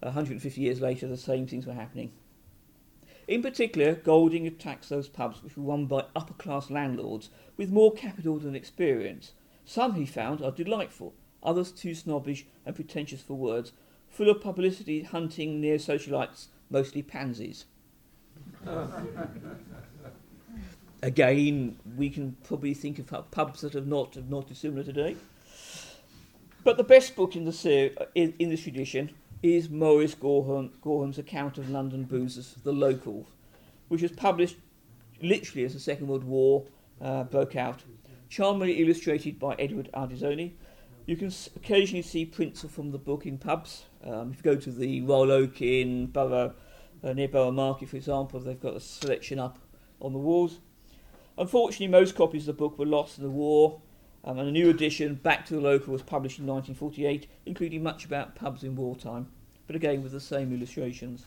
150 0.00 0.60
years 0.60 0.80
later, 0.80 1.08
the 1.08 1.16
same 1.16 1.46
things 1.46 1.66
were 1.66 1.72
happening. 1.72 2.12
In 3.26 3.42
particular, 3.42 3.96
Goldring 3.96 4.46
attacks 4.46 4.88
those 4.88 5.08
pubs 5.08 5.42
which 5.42 5.56
were 5.56 5.64
run 5.64 5.86
by 5.86 6.04
upper 6.14 6.34
class 6.34 6.70
landlords 6.70 7.30
with 7.56 7.72
more 7.72 7.92
capital 7.92 8.38
than 8.38 8.54
experience. 8.54 9.32
Some, 9.64 9.94
he 9.94 10.06
found, 10.06 10.42
are 10.42 10.52
delightful 10.52 11.14
others 11.46 11.70
too 11.70 11.94
snobbish 11.94 12.44
and 12.66 12.74
pretentious 12.74 13.22
for 13.22 13.34
words, 13.34 13.72
full 14.08 14.28
of 14.28 14.40
publicity 14.42 15.02
hunting 15.02 15.60
near 15.60 15.76
socialites, 15.78 16.48
mostly 16.68 17.02
pansies. 17.02 17.66
Again, 21.02 21.78
we 21.96 22.10
can 22.10 22.36
probably 22.42 22.74
think 22.74 22.98
of 22.98 23.30
pubs 23.30 23.60
that 23.60 23.76
are 23.76 23.80
not, 23.80 24.16
not 24.28 24.48
dissimilar 24.48 24.82
today. 24.82 25.16
But 26.66 26.78
the 26.78 26.82
best 26.82 27.14
book 27.14 27.36
in 27.36 27.44
the 27.44 27.52
ser- 27.52 27.92
in, 28.16 28.34
in 28.40 28.50
this 28.50 28.64
tradition 28.64 29.12
is 29.40 29.70
Maurice 29.70 30.16
Gorham, 30.16 30.72
Gorham's 30.82 31.16
account 31.16 31.58
of 31.58 31.70
London 31.70 32.02
boozers, 32.02 32.60
The 32.64 32.72
Locals, 32.72 33.28
which 33.86 34.02
was 34.02 34.10
published 34.10 34.56
literally 35.22 35.64
as 35.64 35.74
the 35.74 35.78
Second 35.78 36.08
World 36.08 36.24
War 36.24 36.64
uh, 37.00 37.22
broke 37.22 37.54
out, 37.54 37.84
charmingly 38.28 38.82
illustrated 38.82 39.38
by 39.38 39.54
Edward 39.60 39.90
Ardizzone, 39.94 40.54
you 41.06 41.16
can 41.16 41.32
occasionally 41.54 42.02
see 42.02 42.26
prints 42.26 42.64
from 42.64 42.90
the 42.90 42.98
book 42.98 43.26
in 43.26 43.38
pubs. 43.38 43.84
Um, 44.02 44.32
if 44.32 44.38
you 44.38 44.42
go 44.42 44.56
to 44.56 44.72
the 44.72 45.02
Royal 45.02 45.30
Oak 45.30 45.62
in 45.62 46.06
Borough, 46.06 46.52
uh, 47.04 47.12
near 47.12 47.28
Borough 47.28 47.52
Market, 47.52 47.90
for 47.90 47.96
example, 47.96 48.40
they've 48.40 48.60
got 48.60 48.74
a 48.74 48.80
selection 48.80 49.38
up 49.38 49.60
on 50.00 50.12
the 50.12 50.18
walls. 50.18 50.58
Unfortunately, 51.38 51.86
most 51.86 52.16
copies 52.16 52.48
of 52.48 52.56
the 52.56 52.60
book 52.60 52.76
were 52.76 52.86
lost 52.86 53.18
in 53.18 53.22
the 53.22 53.30
war, 53.30 53.82
um, 54.26 54.40
and 54.40 54.48
a 54.48 54.52
new 54.52 54.68
edition, 54.68 55.14
Back 55.14 55.46
to 55.46 55.54
the 55.54 55.60
Local, 55.60 55.92
was 55.92 56.02
published 56.02 56.40
in 56.40 56.46
1948, 56.46 57.28
including 57.46 57.82
much 57.82 58.04
about 58.04 58.34
pubs 58.34 58.64
in 58.64 58.74
wartime, 58.74 59.28
but 59.68 59.76
again 59.76 60.02
with 60.02 60.10
the 60.10 60.20
same 60.20 60.52
illustrations. 60.52 61.26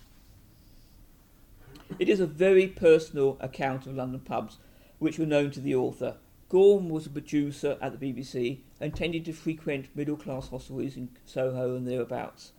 It 1.98 2.10
is 2.10 2.20
a 2.20 2.28
very 2.28 2.68
personal 2.68 3.38
account 3.40 3.88
of 3.88 3.96
London 3.96 4.20
pubs, 4.20 4.58
which 5.00 5.18
were 5.18 5.26
known 5.26 5.50
to 5.52 5.62
the 5.62 5.76
author. 5.76 6.18
Gorham 6.50 6.90
was 6.90 7.06
a 7.06 7.10
producer 7.10 7.78
at 7.82 7.98
the 7.98 8.14
BBC 8.14 8.60
and 8.82 8.94
tended 8.94 9.24
to 9.26 9.34
frequent 9.34 9.96
middle 9.96 10.18
class 10.18 10.50
hostelries 10.50 10.98
in 10.98 11.10
Soho 11.26 11.76
and 11.76 11.88
thereabouts. 11.88 12.52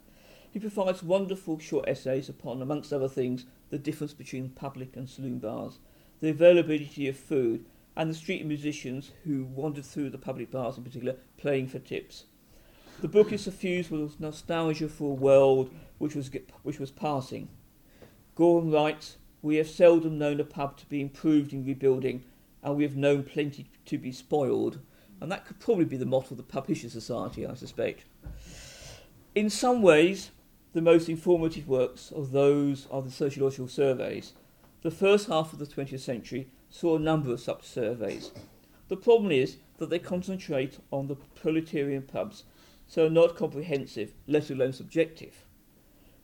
He 0.51 0.59
provides 0.59 1.03
wonderful 1.03 1.59
short 1.59 1.89
essays 1.89 2.29
upon, 2.29 2.63
amongst 2.63 2.93
other 2.93 3.09
things, 3.09 3.45
the 3.69 3.79
difference 3.79 4.15
between 4.15 4.49
public 4.51 4.97
and 4.97 5.09
saloon 5.09 5.39
bars, 5.39 5.79
the 6.21 6.31
availability 6.31 7.09
of 7.09 7.17
food, 7.17 7.65
and 8.01 8.09
the 8.09 8.15
street 8.15 8.47
musicians 8.47 9.11
who 9.25 9.45
wandered 9.45 9.85
through 9.85 10.09
the 10.09 10.17
public 10.17 10.51
bars 10.51 10.79
in 10.79 10.83
particular, 10.83 11.17
playing 11.37 11.69
for 11.69 11.79
tips. 11.79 12.25
The 13.03 13.09
book 13.09 13.31
is 13.31 13.43
suffused 13.43 13.91
with 13.91 14.19
nostalgia 14.19 14.89
for 14.89 15.11
a 15.11 15.15
world 15.15 15.71
which 15.99 16.15
was, 16.15 16.31
which 16.63 16.79
was 16.81 16.91
passing. 16.91 17.51
Gorham 18.35 18.71
writes, 18.71 19.19
We 19.43 19.57
have 19.57 19.69
seldom 19.69 20.17
known 20.17 20.41
a 20.41 20.45
pub 20.45 20.79
to 20.79 20.87
be 20.87 21.03
improved 21.03 21.53
in 21.53 21.63
rebuilding, 21.63 22.25
and 22.63 22.75
we 22.75 22.85
have 22.85 22.97
known 22.97 23.23
plenty 23.23 23.69
to 23.85 23.99
be 23.99 24.13
spoiled. 24.13 24.79
And 25.21 25.31
that 25.31 25.45
could 25.45 25.61
probably 25.61 25.85
be 25.85 25.99
the 25.99 26.07
motto 26.07 26.31
of 26.31 26.39
the 26.39 26.43
Pub 26.43 26.69
History 26.69 26.89
Society, 26.89 27.47
I 27.47 27.53
suspect. 27.53 28.05
In 29.35 29.51
some 29.51 29.83
ways, 29.83 30.31
the 30.73 30.81
most 30.81 31.11
informative 31.11 31.69
works 31.69 32.11
of 32.13 32.33
those 32.33 32.87
are 32.91 33.03
the 33.03 33.11
sociological 33.11 33.69
surveys. 33.69 34.33
The 34.81 34.91
first 34.91 35.29
half 35.29 35.53
of 35.53 35.59
the 35.59 35.67
20th 35.67 36.01
century 36.01 36.49
saw 36.71 36.97
a 36.97 37.01
number 37.01 37.33
of 37.33 37.41
such 37.41 37.65
surveys. 37.65 38.31
The 38.89 38.97
problem 38.97 39.31
is 39.31 39.59
that 39.79 39.91
they 39.91 39.99
concentrate 39.99 40.79
on 40.91 41.09
the 41.09 41.17
proletarian 41.17 42.03
pubs, 42.03 42.45
so 42.87 43.07
are 43.07 43.11
not 43.11 43.37
comprehensive, 43.37 44.13
let 44.27 44.51
alone 44.51 44.73
subjective. 44.73 45.45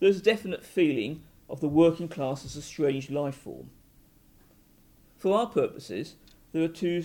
There's 0.00 0.19
a 0.19 0.23
definite 0.23 0.65
feeling 0.65 1.23
of 1.49 1.61
the 1.61 1.69
working 1.69 2.09
class 2.09 2.45
as 2.45 2.57
a 2.57 2.62
strange 2.62 3.11
life 3.11 3.37
form. 3.37 3.71
For 5.17 5.37
our 5.37 5.47
purposes, 5.47 6.15
there 6.53 6.62
are 6.62 6.69
two, 6.69 7.05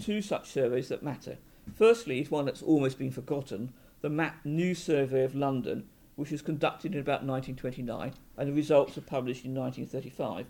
two 0.00 0.22
such 0.22 0.48
surveys 0.48 0.88
that 0.88 1.02
matter. 1.02 1.38
Firstly 1.74 2.20
is 2.20 2.30
one 2.30 2.46
that's 2.46 2.62
almost 2.62 2.98
been 2.98 3.10
forgotten, 3.10 3.72
the 4.00 4.08
MAP 4.08 4.44
New 4.44 4.74
Survey 4.74 5.24
of 5.24 5.34
London, 5.34 5.88
which 6.16 6.30
was 6.30 6.42
conducted 6.42 6.94
in 6.94 7.00
about 7.00 7.24
1929 7.24 8.12
and 8.36 8.48
the 8.48 8.52
results 8.52 8.96
were 8.96 9.02
published 9.02 9.44
in 9.44 9.54
1935. 9.54 10.46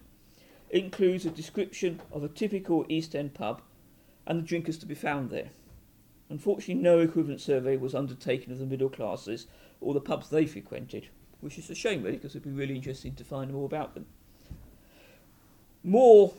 It 0.71 0.85
includes 0.85 1.25
a 1.25 1.31
description 1.31 2.01
of 2.13 2.23
a 2.23 2.29
typical 2.29 2.85
East 2.89 3.15
End 3.15 3.35
pub 3.35 3.63
and 4.27 4.39
the 4.39 4.47
drinkers 4.47 4.79
to 4.79 4.87
be 4.87 4.95
found 4.95 5.31
there. 5.31 5.51
Unfortunately, 6.29 6.75
no 6.75 6.99
equivalent 6.99 7.41
survey 7.41 7.77
was 7.77 7.95
undertaken 7.95 8.53
of 8.53 8.59
the 8.59 8.67
middle 8.67 8.91
classes 8.91 9.47
or 9.81 9.95
the 9.95 10.01
pubs 10.01 10.29
they 10.29 10.45
frequented, 10.45 11.09
which 11.41 11.59
is 11.59 11.71
a 11.71 11.75
shame, 11.75 12.03
really, 12.03 12.17
because 12.17 12.33
it'd 12.33 12.43
be 12.43 12.51
really 12.51 12.75
interesting 12.77 13.15
to 13.15 13.25
find 13.25 13.53
more 13.53 13.65
about 13.65 13.95
them. 13.95 14.07
More 15.83 16.35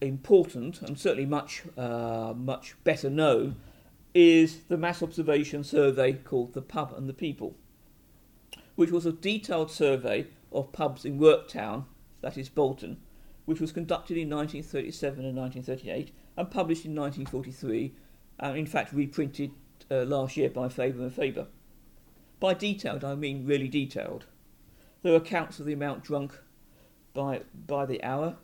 important, 0.00 0.80
and 0.82 0.98
certainly 0.98 1.26
much, 1.26 1.62
uh, 1.76 2.34
much 2.36 2.76
better 2.84 3.10
known, 3.10 3.56
is 4.14 4.64
the 4.68 4.76
mass 4.76 5.02
observation 5.02 5.64
survey 5.64 6.12
called 6.12 6.54
The 6.54 6.62
Pub 6.62 6.94
and 6.96 7.08
the 7.08 7.14
People, 7.14 7.56
which 8.76 8.90
was 8.90 9.06
a 9.06 9.12
detailed 9.12 9.70
survey 9.70 10.26
of 10.52 10.72
pubs 10.72 11.04
in 11.04 11.18
Worktown, 11.18 11.84
that 12.20 12.38
is 12.38 12.48
Bolton, 12.48 12.98
which 13.44 13.60
was 13.60 13.72
conducted 13.72 14.16
in 14.16 14.30
1937 14.30 15.24
and 15.24 15.36
1938 15.36 16.14
and 16.36 16.50
published 16.50 16.84
in 16.84 16.94
1943, 16.94 17.92
and 18.38 18.56
in 18.56 18.66
fact 18.66 18.92
reprinted 18.92 19.52
uh, 19.90 20.02
last 20.04 20.36
year 20.36 20.50
by 20.50 20.68
Faber 20.68 21.02
and 21.02 21.14
Faber. 21.14 21.46
By 22.38 22.54
detailed, 22.54 23.04
I 23.04 23.14
mean 23.14 23.46
really 23.46 23.68
detailed. 23.68 24.26
There 25.02 25.12
are 25.12 25.16
accounts 25.16 25.60
of 25.60 25.66
the 25.66 25.72
amount 25.72 26.04
drunk 26.04 26.38
by, 27.14 27.42
by 27.66 27.86
the 27.86 28.02
hour. 28.02 28.36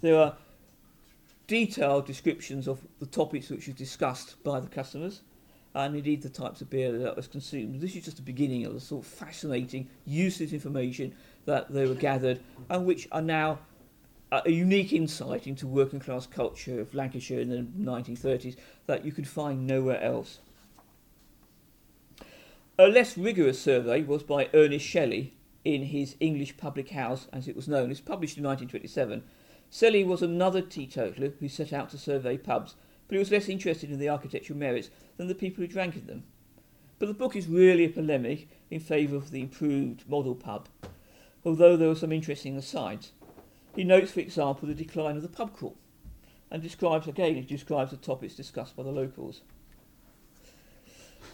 There 0.00 0.18
are 0.18 0.36
detailed 1.46 2.06
descriptions 2.06 2.68
of 2.68 2.86
the 3.00 3.06
topics 3.06 3.50
which 3.50 3.66
were 3.66 3.72
discussed 3.72 4.42
by 4.44 4.60
the 4.60 4.68
customers 4.68 5.22
and 5.74 5.94
indeed 5.94 6.22
the 6.22 6.28
types 6.28 6.60
of 6.60 6.70
beer 6.70 6.96
that 6.96 7.16
was 7.16 7.28
consumed. 7.28 7.80
This 7.80 7.94
is 7.94 8.04
just 8.04 8.16
the 8.16 8.22
beginning 8.22 8.66
of 8.66 8.74
the 8.74 8.80
sort 8.80 9.04
of 9.04 9.10
fascinating, 9.10 9.88
useless 10.04 10.52
information 10.52 11.14
that 11.50 11.72
they 11.72 11.84
were 11.84 11.94
gathered 11.94 12.38
and 12.68 12.86
which 12.86 13.08
are 13.10 13.20
now 13.20 13.58
a 14.30 14.48
unique 14.48 14.92
insight 14.92 15.48
into 15.48 15.66
working 15.66 15.98
class 15.98 16.24
culture 16.24 16.80
of 16.80 16.94
Lancashire 16.94 17.40
in 17.40 17.48
the 17.48 17.90
1930s 17.90 18.56
that 18.86 19.04
you 19.04 19.10
could 19.10 19.26
find 19.26 19.66
nowhere 19.66 20.00
else. 20.00 20.38
A 22.78 22.86
less 22.86 23.18
rigorous 23.18 23.60
survey 23.60 24.02
was 24.02 24.22
by 24.22 24.48
Ernest 24.54 24.88
Selley 24.88 25.34
in 25.64 25.86
his 25.86 26.14
English 26.20 26.56
Public 26.56 26.90
House, 26.90 27.26
as 27.32 27.48
it 27.48 27.56
was 27.56 27.66
known. 27.66 27.86
It 27.86 27.88
was 27.88 28.00
published 28.00 28.38
in 28.38 28.44
1927 28.44 29.24
Selley 29.68 30.04
was 30.04 30.22
another 30.22 30.62
teetotaler 30.62 31.32
who 31.40 31.48
set 31.48 31.72
out 31.72 31.90
to 31.90 31.98
survey 31.98 32.36
pubs, 32.36 32.76
but 33.08 33.14
he 33.16 33.18
was 33.18 33.32
less 33.32 33.48
interested 33.48 33.90
in 33.90 33.98
the 33.98 34.08
architectural 34.08 34.58
merits 34.58 34.90
than 35.16 35.26
the 35.26 35.34
people 35.34 35.62
who 35.62 35.68
drank 35.68 35.96
in 35.96 36.06
them. 36.06 36.22
But 37.00 37.06
the 37.06 37.14
book 37.14 37.34
is 37.34 37.48
really 37.48 37.86
a 37.86 37.88
polemic 37.88 38.48
in 38.70 38.78
favour 38.78 39.16
of 39.16 39.30
the 39.30 39.40
improved 39.40 40.08
model 40.08 40.34
pub, 40.34 40.68
although 41.44 41.76
there 41.76 41.88
were 41.88 41.94
some 41.94 42.12
interesting 42.12 42.56
asides. 42.56 43.12
He 43.74 43.84
notes, 43.84 44.12
for 44.12 44.20
example, 44.20 44.68
the 44.68 44.74
decline 44.74 45.16
of 45.16 45.22
the 45.22 45.28
pub 45.28 45.54
crawl, 45.54 45.76
and 46.50 46.62
describes 46.62 47.06
again 47.06 47.36
he 47.36 47.42
describes 47.42 47.90
the 47.90 47.96
topics 47.96 48.34
discussed 48.34 48.76
by 48.76 48.82
the 48.82 48.90
locals. 48.90 49.42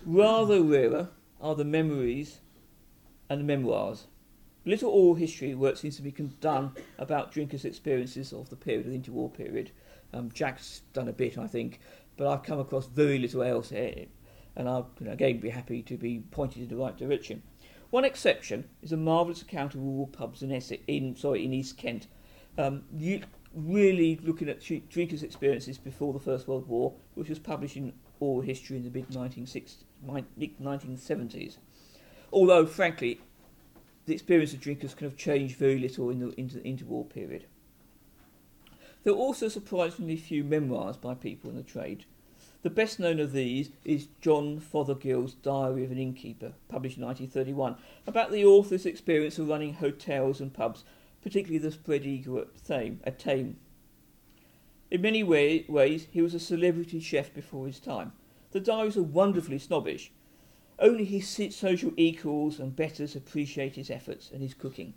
Rather 0.05 0.63
rarer 0.63 1.09
are 1.41 1.55
the 1.55 1.65
memories 1.65 2.41
and 3.29 3.41
the 3.41 3.45
memoirs 3.45 4.07
Little 4.67 4.91
oral 4.91 5.15
history 5.15 5.55
work 5.55 5.77
seems 5.77 5.95
to 5.97 6.03
be 6.03 6.11
done 6.41 6.73
about 6.99 7.31
drinkers' 7.31 7.65
experiences 7.65 8.33
of 8.33 8.51
the 8.51 8.57
period, 8.57 8.87
the 8.87 8.99
interwar 8.99 9.33
period. 9.33 9.71
Um, 10.13 10.29
Jack's 10.33 10.83
done 10.93 11.07
a 11.07 11.13
bit, 11.13 11.39
I 11.39 11.47
think, 11.47 11.79
but 12.17 12.27
I've 12.27 12.43
come 12.43 12.59
across 12.59 12.87
very 12.87 13.21
little 13.21 13.45
else 13.45 13.69
here, 13.69 14.07
and 14.57 14.69
I'll 14.69 14.91
you 14.99 15.07
know, 15.07 15.13
again 15.13 15.39
be 15.39 15.51
happy 15.51 15.83
to 15.83 15.97
be 15.97 16.25
pointed 16.33 16.63
in 16.63 16.69
the 16.69 16.77
right 16.77 16.97
direction. 16.97 17.45
One 17.91 18.05
exception 18.05 18.69
is 18.83 18.93
a 18.93 18.97
marvellous 18.97 19.43
account 19.43 19.75
of 19.75 19.81
rural 19.81 20.07
pubs 20.07 20.43
in 20.43 20.53
Essex, 20.53 20.83
in 20.87 21.17
sorry, 21.17 21.45
in 21.45 21.53
East 21.53 21.77
Kent. 21.77 22.07
Um, 22.59 22.85
you, 22.97 23.23
really 23.55 24.19
looking 24.23 24.49
at 24.49 24.61
drinkers' 24.91 25.23
experiences 25.23 25.79
before 25.79 26.13
the 26.13 26.19
First 26.19 26.47
World 26.47 26.69
War, 26.69 26.95
which 27.15 27.29
was 27.29 27.39
published 27.39 27.77
in 27.77 27.93
Oral 28.21 28.43
History 28.43 28.77
in 28.77 28.83
the 28.83 28.91
mid 28.91 29.09
1970s. 29.11 31.57
Although, 32.33 32.67
frankly, 32.67 33.21
the 34.05 34.13
experience 34.13 34.53
of 34.53 34.61
drinkers 34.61 34.95
kind 34.95 35.11
of 35.11 35.17
changed 35.17 35.57
very 35.57 35.79
little 35.79 36.11
in 36.11 36.19
the, 36.19 36.27
the 36.27 36.61
interwar 36.61 37.09
period. 37.09 37.47
There 39.05 39.13
are 39.13 39.17
also 39.17 39.49
surprisingly 39.49 40.17
few 40.17 40.45
memoirs 40.45 40.97
by 40.97 41.15
people 41.15 41.51
in 41.51 41.57
the 41.57 41.63
trade. 41.63 42.05
The 42.63 42.71
best 42.71 42.99
known 42.99 43.21
of 43.21 43.33
these 43.33 43.71
is 43.85 44.09
John 44.21 44.59
Fothergill's 44.61 45.35
Diary 45.35 45.85
of 45.85 45.93
an 45.93 45.99
Innkeeper, 45.99 46.55
published 46.69 46.97
in 46.97 47.05
1931, 47.05 47.77
about 48.07 48.33
the 48.33 48.45
author's 48.45 48.87
experience 48.87 49.39
of 49.39 49.49
running 49.49 49.75
hotels 49.75 50.41
and 50.41 50.53
pubs, 50.53 50.85
particularly 51.23 51.59
the 51.59 51.71
Spread 51.71 52.05
Eagle 52.05 52.39
at 52.39 52.55
Thame. 52.57 53.01
At 53.05 53.21
Thame. 53.21 53.59
In 54.91 55.03
many 55.03 55.23
way, 55.23 55.65
ways, 55.69 56.07
he 56.11 56.23
was 56.23 56.35
a 56.35 56.41
celebrity 56.41 57.01
chef 57.01 57.33
before 57.35 57.67
his 57.67 57.81
time. 57.81 58.13
The 58.53 58.61
diaries 58.61 58.97
are 58.97 59.03
wonderfully 59.03 59.59
snobbish, 59.59 60.13
only 60.79 61.05
his 61.05 61.29
social 61.55 61.93
equals 61.97 62.59
and 62.59 62.77
betters 62.77 63.17
appreciate 63.17 63.77
his 63.77 63.91
efforts 63.91 64.31
and 64.31 64.43
his 64.43 64.55
cooking. 64.55 64.95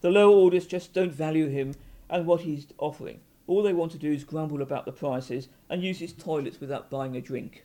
The 0.00 0.10
lower 0.10 0.34
orders 0.34 0.66
just 0.66 0.92
don't 0.92 1.12
value 1.12 1.48
him 1.48 1.74
and 2.10 2.26
what 2.26 2.42
he's 2.42 2.66
offering. 2.78 3.20
All 3.46 3.62
they 3.62 3.72
want 3.72 3.92
to 3.92 3.98
do 3.98 4.12
is 4.12 4.24
grumble 4.24 4.62
about 4.62 4.84
the 4.84 4.92
prices 4.92 5.48
and 5.68 5.82
use 5.82 5.98
his 5.98 6.12
toilets 6.12 6.60
without 6.60 6.90
buying 6.90 7.16
a 7.16 7.20
drink. 7.20 7.64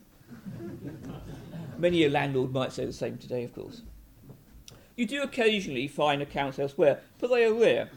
Many 1.77 2.03
a 2.03 2.09
landlord 2.09 2.53
might 2.53 2.71
say 2.71 2.85
the 2.85 2.93
same 2.93 3.17
today, 3.17 3.43
of 3.43 3.53
course. 3.53 3.81
You 4.95 5.05
do 5.07 5.23
occasionally 5.23 5.87
find 5.87 6.21
accounts 6.21 6.59
elsewhere, 6.59 7.01
but 7.17 7.29
they 7.29 7.45
are 7.45 7.53
rare. 7.53 7.89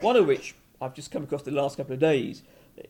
One 0.00 0.16
of 0.16 0.26
which 0.26 0.54
I've 0.80 0.94
just 0.94 1.10
come 1.10 1.24
across 1.24 1.42
the 1.42 1.50
last 1.50 1.76
couple 1.76 1.94
of 1.94 2.00
days 2.00 2.42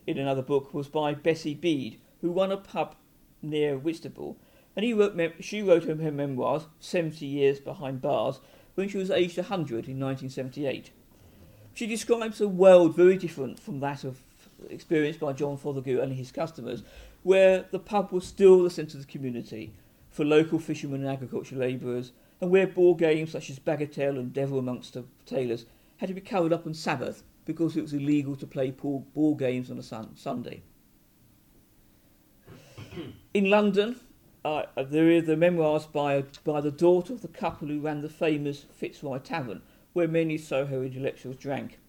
in 0.05 0.17
another 0.17 0.41
book 0.41 0.73
was 0.73 0.87
by 0.87 1.13
Bessie 1.13 1.55
Bede, 1.55 1.99
who 2.21 2.31
won 2.31 2.51
a 2.51 2.57
pub 2.57 2.95
near 3.41 3.77
Whitstable 3.77 4.37
and 4.77 4.85
he 4.85 4.93
wrote 4.93 5.19
she 5.39 5.63
wrote 5.63 5.85
her 5.85 5.95
memoirs, 5.95 6.67
70 6.79 7.25
Years 7.25 7.59
Behind 7.59 7.99
Bars, 7.99 8.39
when 8.75 8.87
she 8.87 8.99
was 8.99 9.09
aged 9.09 9.37
100 9.37 9.87
in 9.87 9.99
1978. 9.99 10.91
She 11.73 11.87
describes 11.87 12.39
a 12.39 12.47
world 12.47 12.95
very 12.95 13.17
different 13.17 13.59
from 13.59 13.79
that 13.79 14.03
of 14.03 14.23
experienced 14.69 15.19
by 15.19 15.33
John 15.33 15.57
Fothergill 15.57 16.01
and 16.01 16.13
his 16.13 16.31
customers, 16.31 16.83
where 17.23 17.65
the 17.71 17.79
pub 17.79 18.11
was 18.11 18.25
still 18.25 18.63
the 18.63 18.69
centre 18.69 18.97
of 18.97 19.05
the 19.05 19.11
community 19.11 19.73
for 20.09 20.25
local 20.25 20.59
fishermen 20.59 21.01
and 21.01 21.09
agricultural 21.09 21.61
labourers, 21.61 22.11
and 22.41 22.51
where 22.51 22.67
board 22.67 22.99
games 22.99 23.31
such 23.31 23.49
as 23.49 23.59
Bagatelle 23.59 24.17
and 24.17 24.33
Devil 24.33 24.59
amongst 24.59 24.93
the 24.93 25.05
tailors 25.25 25.65
had 25.97 26.07
to 26.07 26.13
be 26.13 26.21
covered 26.21 26.53
up 26.53 26.65
on 26.65 26.73
Sabbath 26.73 27.23
because 27.45 27.75
it 27.75 27.81
was 27.81 27.93
illegal 27.93 28.35
to 28.35 28.45
play 28.45 28.71
pool, 28.71 29.07
ball 29.13 29.35
games 29.35 29.71
on 29.71 29.79
a 29.79 29.83
sun, 29.83 30.15
Sunday. 30.15 30.61
In 33.33 33.49
London, 33.49 33.99
uh, 34.43 34.63
there 34.75 35.09
are 35.09 35.21
the 35.21 35.37
memoirs 35.37 35.85
by, 35.85 36.23
by 36.43 36.61
the 36.61 36.71
daughter 36.71 37.13
of 37.13 37.21
the 37.21 37.27
couple 37.27 37.67
who 37.67 37.79
ran 37.79 38.01
the 38.01 38.09
famous 38.09 38.65
Fitzroy 38.75 39.19
Tavern, 39.19 39.61
where 39.93 40.07
many 40.07 40.37
Soho 40.37 40.81
intellectuals 40.81 41.37
drank. 41.37 41.79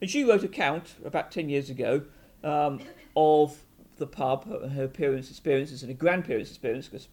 And 0.00 0.08
she 0.08 0.24
wrote 0.24 0.42
a 0.42 0.46
account 0.46 0.94
about 1.04 1.30
10 1.30 1.48
years 1.48 1.68
ago 1.68 2.02
um, 2.42 2.80
of 3.16 3.64
the 3.96 4.06
pub, 4.06 4.70
her 4.72 4.88
parents' 4.88 5.30
experiences 5.30 5.82
and 5.82 5.90
her 5.90 5.96
grandparents' 5.96 6.50
experience, 6.50 6.88
because 6.88 7.08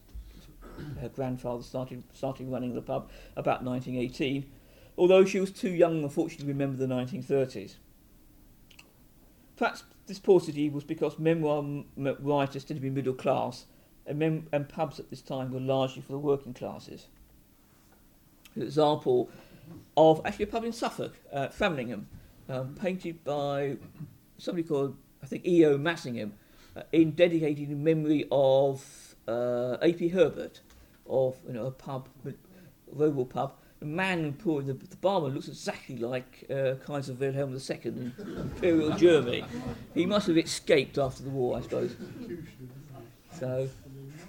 her 1.02 1.10
grandfather 1.10 1.64
started, 1.64 2.04
started 2.14 2.48
running 2.48 2.74
the 2.74 2.82
pub 2.82 3.10
about 3.36 3.64
1918, 3.64 4.50
although 4.98 5.26
she 5.26 5.40
was 5.40 5.52
too 5.52 5.70
young, 5.70 6.04
unfortunately, 6.04 6.46
to 6.46 6.52
remember 6.52 6.78
the 6.78 6.94
1930s. 6.94 7.76
Perhaps 9.58 9.84
this 10.06 10.20
paucity 10.20 10.70
was 10.70 10.84
because 10.84 11.20
memoir 11.20 11.66
writers 11.98 12.64
tended 12.64 12.82
to 12.82 12.90
be 12.90 12.90
middle 12.90 13.14
class, 13.14 13.66
and, 14.06 14.20
mem- 14.20 14.48
and 14.54 14.70
pubs 14.70 15.00
at 15.00 15.10
this 15.10 15.22
time 15.22 15.52
were 15.52 15.60
largely 15.60 16.02
for 16.02 16.14
the 16.14 16.20
working 16.20 16.54
classes. 16.54 17.08
An 18.56 18.62
example 18.62 19.30
of 19.98 20.22
actually 20.24 20.46
a 20.46 20.48
pub 20.48 20.64
in 20.64 20.72
Suffolk, 20.72 21.18
uh, 21.34 21.50
Framlingham, 21.50 22.06
um, 22.50 22.76
painted 22.76 23.24
by 23.24 23.78
somebody 24.38 24.68
called, 24.68 24.96
I 25.24 25.26
think, 25.26 25.46
E.O. 25.46 25.78
Massingham, 25.78 26.32
uh, 26.76 26.84
in 26.92 27.12
dedicated 27.12 27.70
in 27.70 27.84
memory 27.84 28.26
of 28.32 29.16
uh, 29.28 29.78
A.P. 29.82 30.10
Herbert, 30.10 30.62
of 31.10 31.38
you 31.48 31.54
know 31.54 31.66
a 31.66 31.72
pub, 31.72 32.10
a 32.26 32.34
rural 32.92 33.26
pub. 33.26 33.54
The 33.80 33.86
man 33.86 34.34
pouring 34.34 34.68
the, 34.68 34.74
the 34.74 34.96
barman 34.96 35.36
looks 35.36 35.48
exactly 35.48 35.98
like 35.98 36.46
uh, 36.50 36.76
Kaiser 36.86 37.14
Wilhelm 37.14 37.54
II 37.54 37.80
in 37.84 38.14
Imperial 38.18 38.92
Germany. 38.98 39.46
He 39.94 40.08
must 40.08 40.28
have 40.28 40.38
escaped 40.38 40.98
after 40.98 41.22
the 41.22 41.30
war, 41.30 41.58
I 41.58 41.62
suppose. 41.62 41.96
So, 43.38 43.70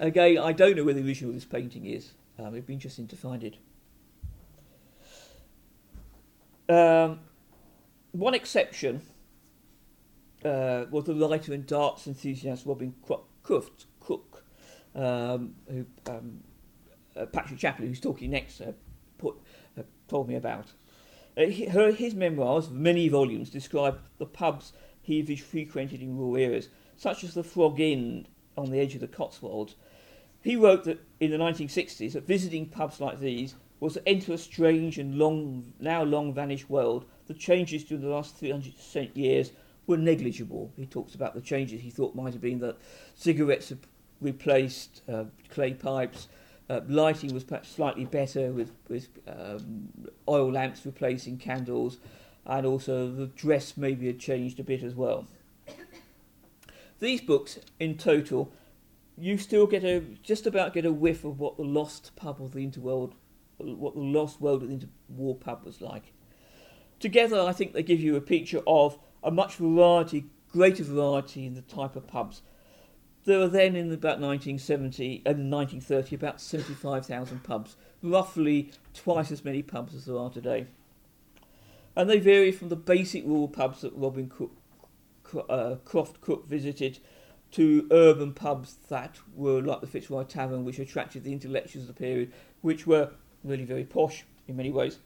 again, 0.00 0.38
I 0.38 0.52
don't 0.52 0.76
know 0.76 0.84
where 0.84 0.92
the 0.92 1.02
original 1.02 1.30
of 1.30 1.37
this 1.37 1.46
painting 1.46 1.87
is. 1.87 2.12
Um, 2.38 2.48
it'd 2.48 2.66
be 2.66 2.75
interesting 2.75 3.06
to 3.08 3.16
find 3.16 3.42
it. 3.42 3.56
Um, 6.68 7.20
one 8.12 8.35
exception 8.35 9.03
uh, 10.45 10.85
was 10.91 11.05
the 11.05 11.15
writer 11.15 11.53
and 11.53 11.67
darts 11.67 12.07
enthusiast 12.07 12.67
Robin 12.67 12.95
Cook, 13.07 13.29
Cook 13.43 14.45
um, 14.95 15.55
who 15.71 15.87
um, 16.09 16.41
uh, 17.17 17.27
Patrick 17.27 17.59
Chaplin, 17.59 17.88
who's 17.88 18.00
talking 18.00 18.31
next, 18.31 18.61
uh, 18.61 18.73
put, 19.17 19.37
uh, 19.79 19.83
told 20.09 20.29
me 20.29 20.35
about. 20.35 20.73
Uh, 21.37 21.47
he, 21.47 21.67
her, 21.67 21.93
his 21.93 22.15
memoirs, 22.15 22.71
many 22.71 23.09
volumes, 23.09 23.50
describe 23.50 24.00
the 24.19 24.27
pubs 24.27 24.73
he 25.00 25.23
frequented 25.37 26.03
in 26.03 26.17
rural 26.17 26.37
areas, 26.37 26.69
such 26.97 27.25
as 27.25 27.35
the 27.35 27.45
Frog 27.45 27.81
Inn 27.81 28.27
on 28.57 28.71
the 28.71 28.81
edge 28.81 28.95
of 28.95 29.00
the 29.00 29.09
Cotswolds. 29.09 29.77
He 30.43 30.57
wrote 30.57 30.85
that 30.85 31.00
in 31.21 31.31
the 31.31 31.38
1960s 31.38 32.12
that 32.12 32.27
visiting 32.27 32.67
pubs 32.67 33.00
like 33.00 33.21
these 33.21 33.55
was 33.81 33.95
to 33.95 34.09
enter 34.09 34.33
a 34.33 34.38
strange 34.38 34.99
and 34.99 35.17
long, 35.17 35.73
now 35.79 36.03
long 36.03 36.35
vanished 36.35 36.69
world. 36.69 37.05
The 37.28 37.35
changes 37.35 37.85
during 37.85 38.02
the 38.02 38.11
last 38.11 38.37
300 38.37 38.73
years 39.14 39.52
were 39.87 39.97
negligible. 39.97 40.73
He 40.76 40.87
talks 40.87 41.14
about 41.14 41.35
the 41.35 41.40
changes 41.40 41.80
he 41.82 41.90
thought 41.90 42.14
might 42.14 42.32
have 42.32 42.42
been 42.42 42.58
that 42.61 42.78
cigarettes 43.14 43.73
replaced 44.20 45.02
uh, 45.08 45.25
clay 45.50 45.75
pipes, 45.75 46.28
uh, 46.68 46.80
lighting 46.88 47.32
was 47.32 47.44
perhaps 47.44 47.70
slightly 47.70 48.04
better 48.04 48.52
with, 48.52 48.73
with 48.88 49.08
um, 49.26 49.88
oil 50.28 50.52
lamps 50.52 50.85
replacing 50.85 51.38
candles, 51.38 51.99
and 52.44 52.66
also 52.66 53.11
the 53.11 53.26
dress 53.26 53.76
maybe 53.76 54.06
had 54.06 54.18
changed 54.18 54.58
a 54.61 54.64
bit 54.64 54.82
as 54.82 54.94
well. 54.94 55.26
These 57.00 57.20
books, 57.20 57.58
in 57.78 57.97
total, 57.97 58.52
you 59.16 59.38
still 59.38 59.66
get 59.66 59.85
a 59.85 60.00
just 60.23 60.46
about 60.46 60.74
get 60.74 60.85
a 60.85 60.92
whiff 60.92 61.24
of 61.24 61.38
what 61.38 61.57
the 61.57 61.62
lost 61.62 62.14
pub 62.16 62.42
of 62.42 62.53
the 62.53 62.66
interworld, 62.66 63.12
what 63.59 63.94
the 63.94 64.00
lost 64.00 64.40
world 64.40 64.62
of 64.62 64.68
the 64.68 64.87
interwar 65.14 65.38
pub 65.38 65.64
was 65.64 65.81
like. 65.81 66.12
Together, 67.00 67.40
I 67.40 67.52
think 67.52 67.72
they 67.72 67.82
give 67.82 68.00
you 68.00 68.16
a 68.16 68.20
picture 68.20 68.62
of 68.66 68.98
a 69.22 69.30
much 69.30 69.56
variety, 69.56 70.26
greater 70.50 70.82
variety 70.84 71.46
in 71.46 71.54
the 71.54 71.62
type 71.62 71.94
of 71.94 72.06
pubs. 72.06 72.42
There 73.24 73.38
were 73.38 73.48
then 73.48 73.76
in 73.76 73.92
about 73.92 74.20
1970 74.20 75.22
and 75.26 75.50
1930 75.50 76.16
about 76.16 76.40
75,000 76.40 77.44
pubs, 77.44 77.76
roughly 78.02 78.72
twice 78.94 79.30
as 79.30 79.44
many 79.44 79.62
pubs 79.62 79.94
as 79.94 80.06
there 80.06 80.16
are 80.16 80.30
today. 80.30 80.66
And 81.94 82.08
they 82.08 82.18
vary 82.18 82.52
from 82.52 82.68
the 82.68 82.76
basic 82.76 83.24
rural 83.24 83.48
pubs 83.48 83.82
that 83.82 83.92
Robin 83.94 84.28
Cook, 84.28 84.52
uh, 85.48 85.76
Croft-Cooke 85.84 86.46
visited 86.46 86.98
to 87.52 87.87
urban 87.90 88.32
pubs 88.32 88.76
that 88.88 89.18
were 89.34 89.61
like 89.61 89.80
the 89.80 89.87
Fitzroy 89.87 90.24
Tavern, 90.24 90.64
which 90.64 90.78
attracted 90.78 91.24
the 91.24 91.32
intellectuals 91.32 91.88
of 91.88 91.94
the 91.94 92.00
period, 92.00 92.32
which 92.61 92.87
were 92.87 93.11
really 93.44 93.64
very 93.64 93.84
posh 93.84 94.24
in 94.46 94.56
many 94.56 94.70
ways. 94.70 94.98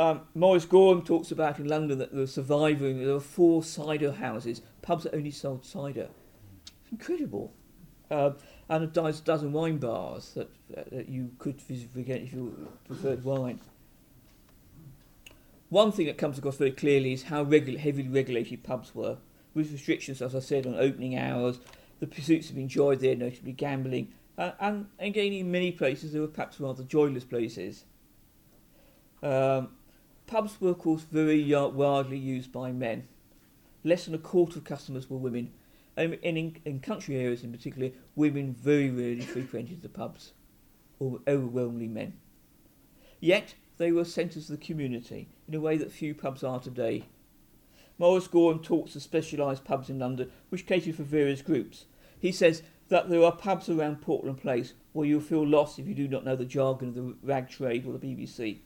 Um, 0.00 0.22
Maurice 0.34 0.64
Gorham 0.64 1.02
talks 1.02 1.30
about 1.30 1.58
in 1.58 1.68
London 1.68 1.98
that 1.98 2.10
there 2.10 2.20
were 2.20 2.26
surviving, 2.26 3.04
there 3.04 3.12
were 3.12 3.20
four 3.20 3.62
cider 3.62 4.12
houses, 4.12 4.62
pubs 4.80 5.04
that 5.04 5.14
only 5.14 5.30
sold 5.30 5.66
cider. 5.66 6.08
It's 6.64 6.90
incredible. 6.90 7.52
Uh, 8.10 8.30
and 8.70 8.84
a 8.84 8.86
dozen 8.86 9.52
wine 9.52 9.76
bars 9.76 10.32
that, 10.32 10.48
that 10.70 11.10
you 11.10 11.32
could 11.38 11.60
visit 11.60 11.90
if 11.94 12.32
you 12.32 12.68
preferred 12.86 13.24
wine. 13.24 13.60
One 15.68 15.92
thing 15.92 16.06
that 16.06 16.16
comes 16.16 16.38
across 16.38 16.56
very 16.56 16.70
clearly 16.70 17.12
is 17.12 17.24
how 17.24 17.44
regu- 17.44 17.76
heavily 17.76 18.08
regulated 18.08 18.64
pubs 18.64 18.94
were, 18.94 19.18
with 19.52 19.70
restrictions, 19.70 20.22
as 20.22 20.34
I 20.34 20.40
said, 20.40 20.66
on 20.66 20.76
opening 20.76 21.18
hours, 21.18 21.60
the 21.98 22.06
pursuits 22.06 22.48
of 22.48 22.56
enjoyed 22.56 23.00
there, 23.00 23.16
notably 23.16 23.52
gambling, 23.52 24.14
uh, 24.38 24.52
and 24.60 24.86
again, 24.98 25.34
in 25.34 25.50
many 25.50 25.72
places, 25.72 26.12
there 26.12 26.22
were 26.22 26.28
perhaps 26.28 26.58
rather 26.58 26.84
joyless 26.84 27.24
places. 27.24 27.84
Um, 29.22 29.76
Pubs 30.30 30.60
were, 30.60 30.70
of 30.70 30.78
course, 30.78 31.02
very 31.02 31.52
uh, 31.52 31.66
widely 31.66 32.16
used 32.16 32.52
by 32.52 32.70
men. 32.70 33.08
Less 33.82 34.04
than 34.04 34.14
a 34.14 34.18
quarter 34.18 34.60
of 34.60 34.64
customers 34.64 35.10
were 35.10 35.16
women, 35.16 35.52
and 35.96 36.14
in, 36.22 36.56
in 36.64 36.78
country 36.78 37.16
areas 37.16 37.42
in 37.42 37.50
particular, 37.50 37.90
women 38.14 38.54
very 38.54 38.90
rarely 38.90 39.22
frequented 39.22 39.82
the 39.82 39.88
pubs, 39.88 40.32
or 41.00 41.18
overwhelmingly 41.26 41.88
men. 41.88 42.12
Yet, 43.18 43.56
they 43.78 43.90
were 43.90 44.04
centres 44.04 44.48
of 44.48 44.60
the 44.60 44.64
community 44.64 45.30
in 45.48 45.54
a 45.56 45.60
way 45.60 45.76
that 45.76 45.90
few 45.90 46.14
pubs 46.14 46.44
are 46.44 46.60
today. 46.60 47.06
Maurice 47.98 48.28
Gorham 48.28 48.60
talks 48.60 48.94
of 48.94 49.02
specialised 49.02 49.64
pubs 49.64 49.90
in 49.90 49.98
London 49.98 50.30
which 50.48 50.64
cater 50.64 50.92
for 50.92 51.02
various 51.02 51.42
groups. 51.42 51.86
He 52.20 52.30
says 52.30 52.62
that 52.88 53.10
there 53.10 53.24
are 53.24 53.32
pubs 53.32 53.68
around 53.68 54.00
Portland 54.00 54.40
Place 54.40 54.74
where 54.92 55.08
you'll 55.08 55.22
feel 55.22 55.44
lost 55.44 55.80
if 55.80 55.88
you 55.88 55.94
do 55.94 56.06
not 56.06 56.24
know 56.24 56.36
the 56.36 56.44
jargon 56.44 56.90
of 56.90 56.94
the 56.94 57.16
rag 57.20 57.48
trade 57.48 57.84
or 57.84 57.98
the 57.98 57.98
BBC 57.98 58.60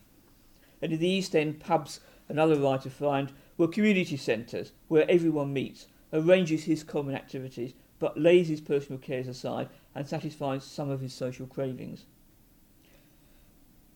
and 0.84 0.92
in 0.92 0.98
the 0.98 1.08
East 1.08 1.34
End, 1.34 1.60
pubs, 1.60 2.00
another 2.28 2.56
writer 2.56 2.90
find, 2.90 3.32
were 3.56 3.66
community 3.66 4.18
centres 4.18 4.72
where 4.88 5.10
everyone 5.10 5.50
meets, 5.50 5.86
arranges 6.12 6.64
his 6.64 6.84
common 6.84 7.14
activities, 7.14 7.72
but 7.98 8.20
lays 8.20 8.48
his 8.48 8.60
personal 8.60 8.98
cares 8.98 9.26
aside 9.26 9.70
and 9.94 10.06
satisfies 10.06 10.62
some 10.62 10.90
of 10.90 11.00
his 11.00 11.14
social 11.14 11.46
cravings. 11.46 12.04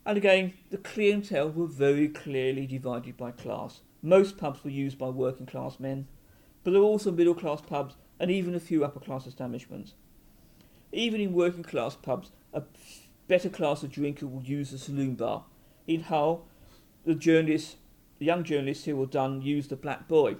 And 0.06 0.16
again, 0.16 0.54
the 0.70 0.78
clientele 0.78 1.50
were 1.50 1.66
very 1.66 2.08
clearly 2.08 2.66
divided 2.66 3.18
by 3.18 3.32
class. 3.32 3.80
Most 4.00 4.38
pubs 4.38 4.64
were 4.64 4.70
used 4.70 4.96
by 4.96 5.10
working 5.10 5.44
class 5.44 5.78
men, 5.78 6.08
but 6.64 6.70
there 6.70 6.80
were 6.80 6.86
also 6.86 7.12
middle 7.12 7.34
class 7.34 7.60
pubs 7.60 7.96
and 8.18 8.30
even 8.30 8.54
a 8.54 8.60
few 8.60 8.82
upper 8.82 9.00
class 9.00 9.26
establishments. 9.26 9.92
Even 10.90 11.20
in 11.20 11.34
working 11.34 11.64
class 11.64 11.96
pubs, 11.96 12.30
a 12.54 12.62
better 13.26 13.50
class 13.50 13.82
of 13.82 13.92
drinker 13.92 14.26
would 14.26 14.48
use 14.48 14.70
the 14.70 14.78
saloon 14.78 15.16
bar. 15.16 15.44
In 15.86 16.00
Hull, 16.04 16.46
the 17.04 17.14
journalist, 17.14 17.76
the 18.18 18.26
young 18.26 18.44
journalist 18.44 18.84
Cyril 18.84 19.06
Dunn 19.06 19.42
used 19.42 19.70
the 19.70 19.76
black 19.76 20.08
boy. 20.08 20.36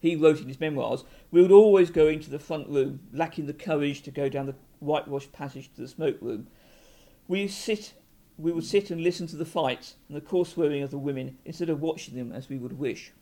He 0.00 0.16
wrote 0.16 0.40
in 0.40 0.48
his 0.48 0.60
memoirs, 0.60 1.04
we 1.30 1.40
would 1.40 1.52
always 1.52 1.90
go 1.90 2.08
into 2.08 2.30
the 2.30 2.38
front 2.38 2.68
room, 2.68 3.00
lacking 3.12 3.46
the 3.46 3.54
courage 3.54 4.02
to 4.02 4.10
go 4.10 4.28
down 4.28 4.46
the 4.46 4.54
whitewashed 4.80 5.32
passage 5.32 5.72
to 5.74 5.80
the 5.80 5.88
smoke 5.88 6.18
room. 6.20 6.46
We 7.26 7.48
sit 7.48 7.94
we 8.36 8.52
would 8.52 8.64
sit 8.64 8.90
and 8.90 9.00
listen 9.00 9.26
to 9.28 9.36
the 9.36 9.44
fights 9.44 9.94
and 10.08 10.16
the 10.16 10.20
coarse 10.20 10.50
swearing 10.50 10.82
of 10.82 10.90
the 10.90 10.98
women 10.98 11.38
instead 11.44 11.70
of 11.70 11.80
watching 11.80 12.16
them 12.16 12.32
as 12.32 12.48
we 12.48 12.58
would 12.58 12.78
wish. 12.78 13.12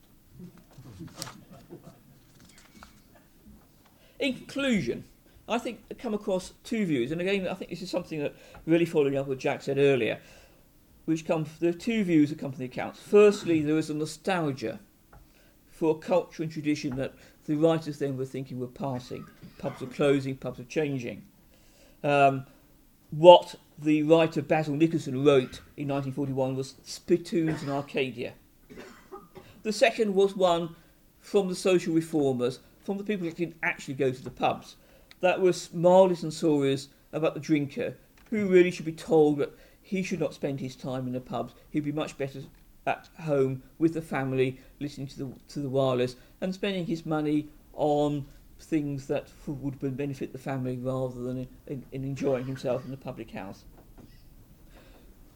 In 4.18 4.34
conclusion, 4.34 5.04
I 5.48 5.58
think 5.58 5.80
I 5.90 5.94
come 5.94 6.14
across 6.14 6.54
two 6.64 6.86
views, 6.86 7.12
and 7.12 7.20
again, 7.20 7.46
I 7.46 7.54
think 7.54 7.70
this 7.70 7.82
is 7.82 7.90
something 7.90 8.20
that 8.20 8.34
really 8.64 8.86
following 8.86 9.16
up 9.16 9.26
what 9.26 9.38
Jack 9.38 9.62
said 9.62 9.78
earlier 9.78 10.20
which 11.04 11.26
come 11.26 11.46
there 11.60 11.70
are 11.70 11.74
two 11.74 12.04
views 12.04 12.32
come 12.38 12.52
from 12.52 12.58
the 12.58 12.66
accounts. 12.66 13.00
Firstly, 13.00 13.62
there 13.62 13.78
is 13.78 13.90
a 13.90 13.94
nostalgia 13.94 14.80
for 15.70 15.98
culture 15.98 16.42
and 16.42 16.52
tradition 16.52 16.96
that 16.96 17.14
the 17.46 17.56
writers 17.56 17.98
then 17.98 18.16
were 18.16 18.24
thinking 18.24 18.60
were 18.60 18.68
passing. 18.68 19.26
Pubs 19.58 19.82
are 19.82 19.86
closing, 19.86 20.36
pubs 20.36 20.60
are 20.60 20.64
changing. 20.64 21.24
Um, 22.04 22.46
what 23.10 23.56
the 23.78 24.02
writer 24.04 24.42
Basil 24.42 24.74
Nicholson 24.74 25.24
wrote 25.24 25.60
in 25.76 25.88
1941 25.88 26.56
was 26.56 26.74
Spittoons 26.84 27.62
in 27.62 27.70
Arcadia. 27.70 28.34
the 29.62 29.72
second 29.72 30.14
was 30.14 30.36
one 30.36 30.76
from 31.20 31.48
the 31.48 31.54
social 31.54 31.94
reformers, 31.94 32.60
from 32.84 32.98
the 32.98 33.04
people 33.04 33.26
who 33.26 33.32
didn't 33.32 33.56
actually 33.62 33.94
go 33.94 34.10
to 34.10 34.22
the 34.22 34.30
pubs. 34.30 34.76
That 35.20 35.40
was 35.40 35.72
Marley's 35.72 36.22
and 36.22 36.32
Sawyer's 36.32 36.88
about 37.12 37.34
the 37.34 37.40
drinker, 37.40 37.96
who 38.30 38.48
really 38.48 38.70
should 38.70 38.86
be 38.86 38.92
told 38.92 39.38
that 39.38 39.56
he 39.82 40.02
should 40.02 40.20
not 40.20 40.34
spend 40.34 40.60
his 40.60 40.76
time 40.76 41.06
in 41.06 41.12
the 41.12 41.20
pubs. 41.20 41.54
He'd 41.70 41.84
be 41.84 41.92
much 41.92 42.16
better 42.16 42.40
at 42.86 43.08
home 43.20 43.62
with 43.78 43.94
the 43.94 44.02
family, 44.02 44.58
listening 44.80 45.06
to 45.08 45.18
the 45.18 45.32
to 45.48 45.60
the 45.60 45.68
wireless, 45.68 46.16
and 46.40 46.54
spending 46.54 46.86
his 46.86 47.04
money 47.04 47.48
on 47.74 48.26
things 48.58 49.06
that 49.08 49.28
would 49.46 49.78
benefit 49.96 50.32
the 50.32 50.38
family 50.38 50.76
rather 50.76 51.20
than 51.20 51.38
in, 51.38 51.48
in, 51.66 51.84
in 51.92 52.04
enjoying 52.04 52.44
himself 52.44 52.84
in 52.84 52.90
the 52.90 52.96
public 52.96 53.32
house. 53.32 53.64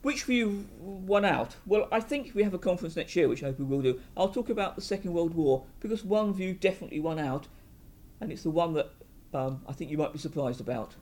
Which 0.01 0.23
view 0.23 0.65
won 0.79 1.25
out? 1.25 1.55
Well, 1.65 1.87
I 1.91 1.99
think 1.99 2.31
we 2.33 2.43
have 2.43 2.53
a 2.53 2.59
conference 2.59 2.95
next 2.95 3.15
year, 3.15 3.27
which 3.27 3.43
I 3.43 3.47
hope 3.47 3.59
we 3.59 3.65
will 3.65 3.81
do. 3.81 3.99
I'll 4.15 4.29
talk 4.29 4.49
about 4.49 4.75
the 4.75 4.81
Second 4.81 5.13
World 5.13 5.33
War 5.33 5.65
because 5.79 6.05
one 6.05 6.33
view 6.33 6.53
definitely 6.53 7.01
won 7.01 7.19
out, 7.19 7.47
and 8.21 8.31
it's 8.31 8.43
the 8.43 8.49
one 8.49 8.73
that 8.73 8.91
um, 9.33 9.61
I 9.67 9.73
think 9.73 9.91
you 9.91 9.97
might 9.97 10.13
be 10.13 10.19
surprised 10.19 10.61
about. 10.61 10.95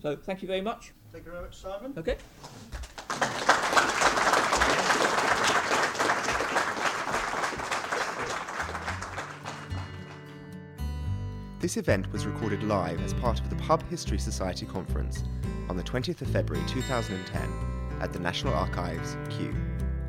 So, 0.00 0.16
thank 0.16 0.42
you 0.42 0.48
very 0.48 0.60
much. 0.60 0.92
Thank 1.12 1.26
you 1.26 1.32
very 1.32 1.44
much, 1.44 1.56
Simon. 1.56 1.92
Okay. 1.98 2.16
This 11.60 11.76
event 11.76 12.10
was 12.10 12.26
recorded 12.26 12.62
live 12.64 13.00
as 13.02 13.12
part 13.14 13.38
of 13.38 13.50
the 13.50 13.56
Pub 13.56 13.88
History 13.88 14.18
Society 14.18 14.66
conference 14.66 15.22
on 15.68 15.76
the 15.76 15.82
20th 15.82 16.22
of 16.22 16.28
February 16.28 16.66
2010 16.66 18.00
at 18.00 18.12
the 18.12 18.18
National 18.18 18.54
Archives, 18.54 19.16
Kew. 19.28 19.54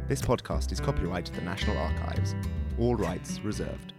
This 0.07 0.21
podcast 0.21 0.71
is 0.71 0.79
copyrighted 0.79 1.33
to 1.33 1.39
the 1.39 1.45
National 1.45 1.77
Archives, 1.77 2.33
all 2.79 2.95
rights 2.95 3.39
reserved. 3.41 3.92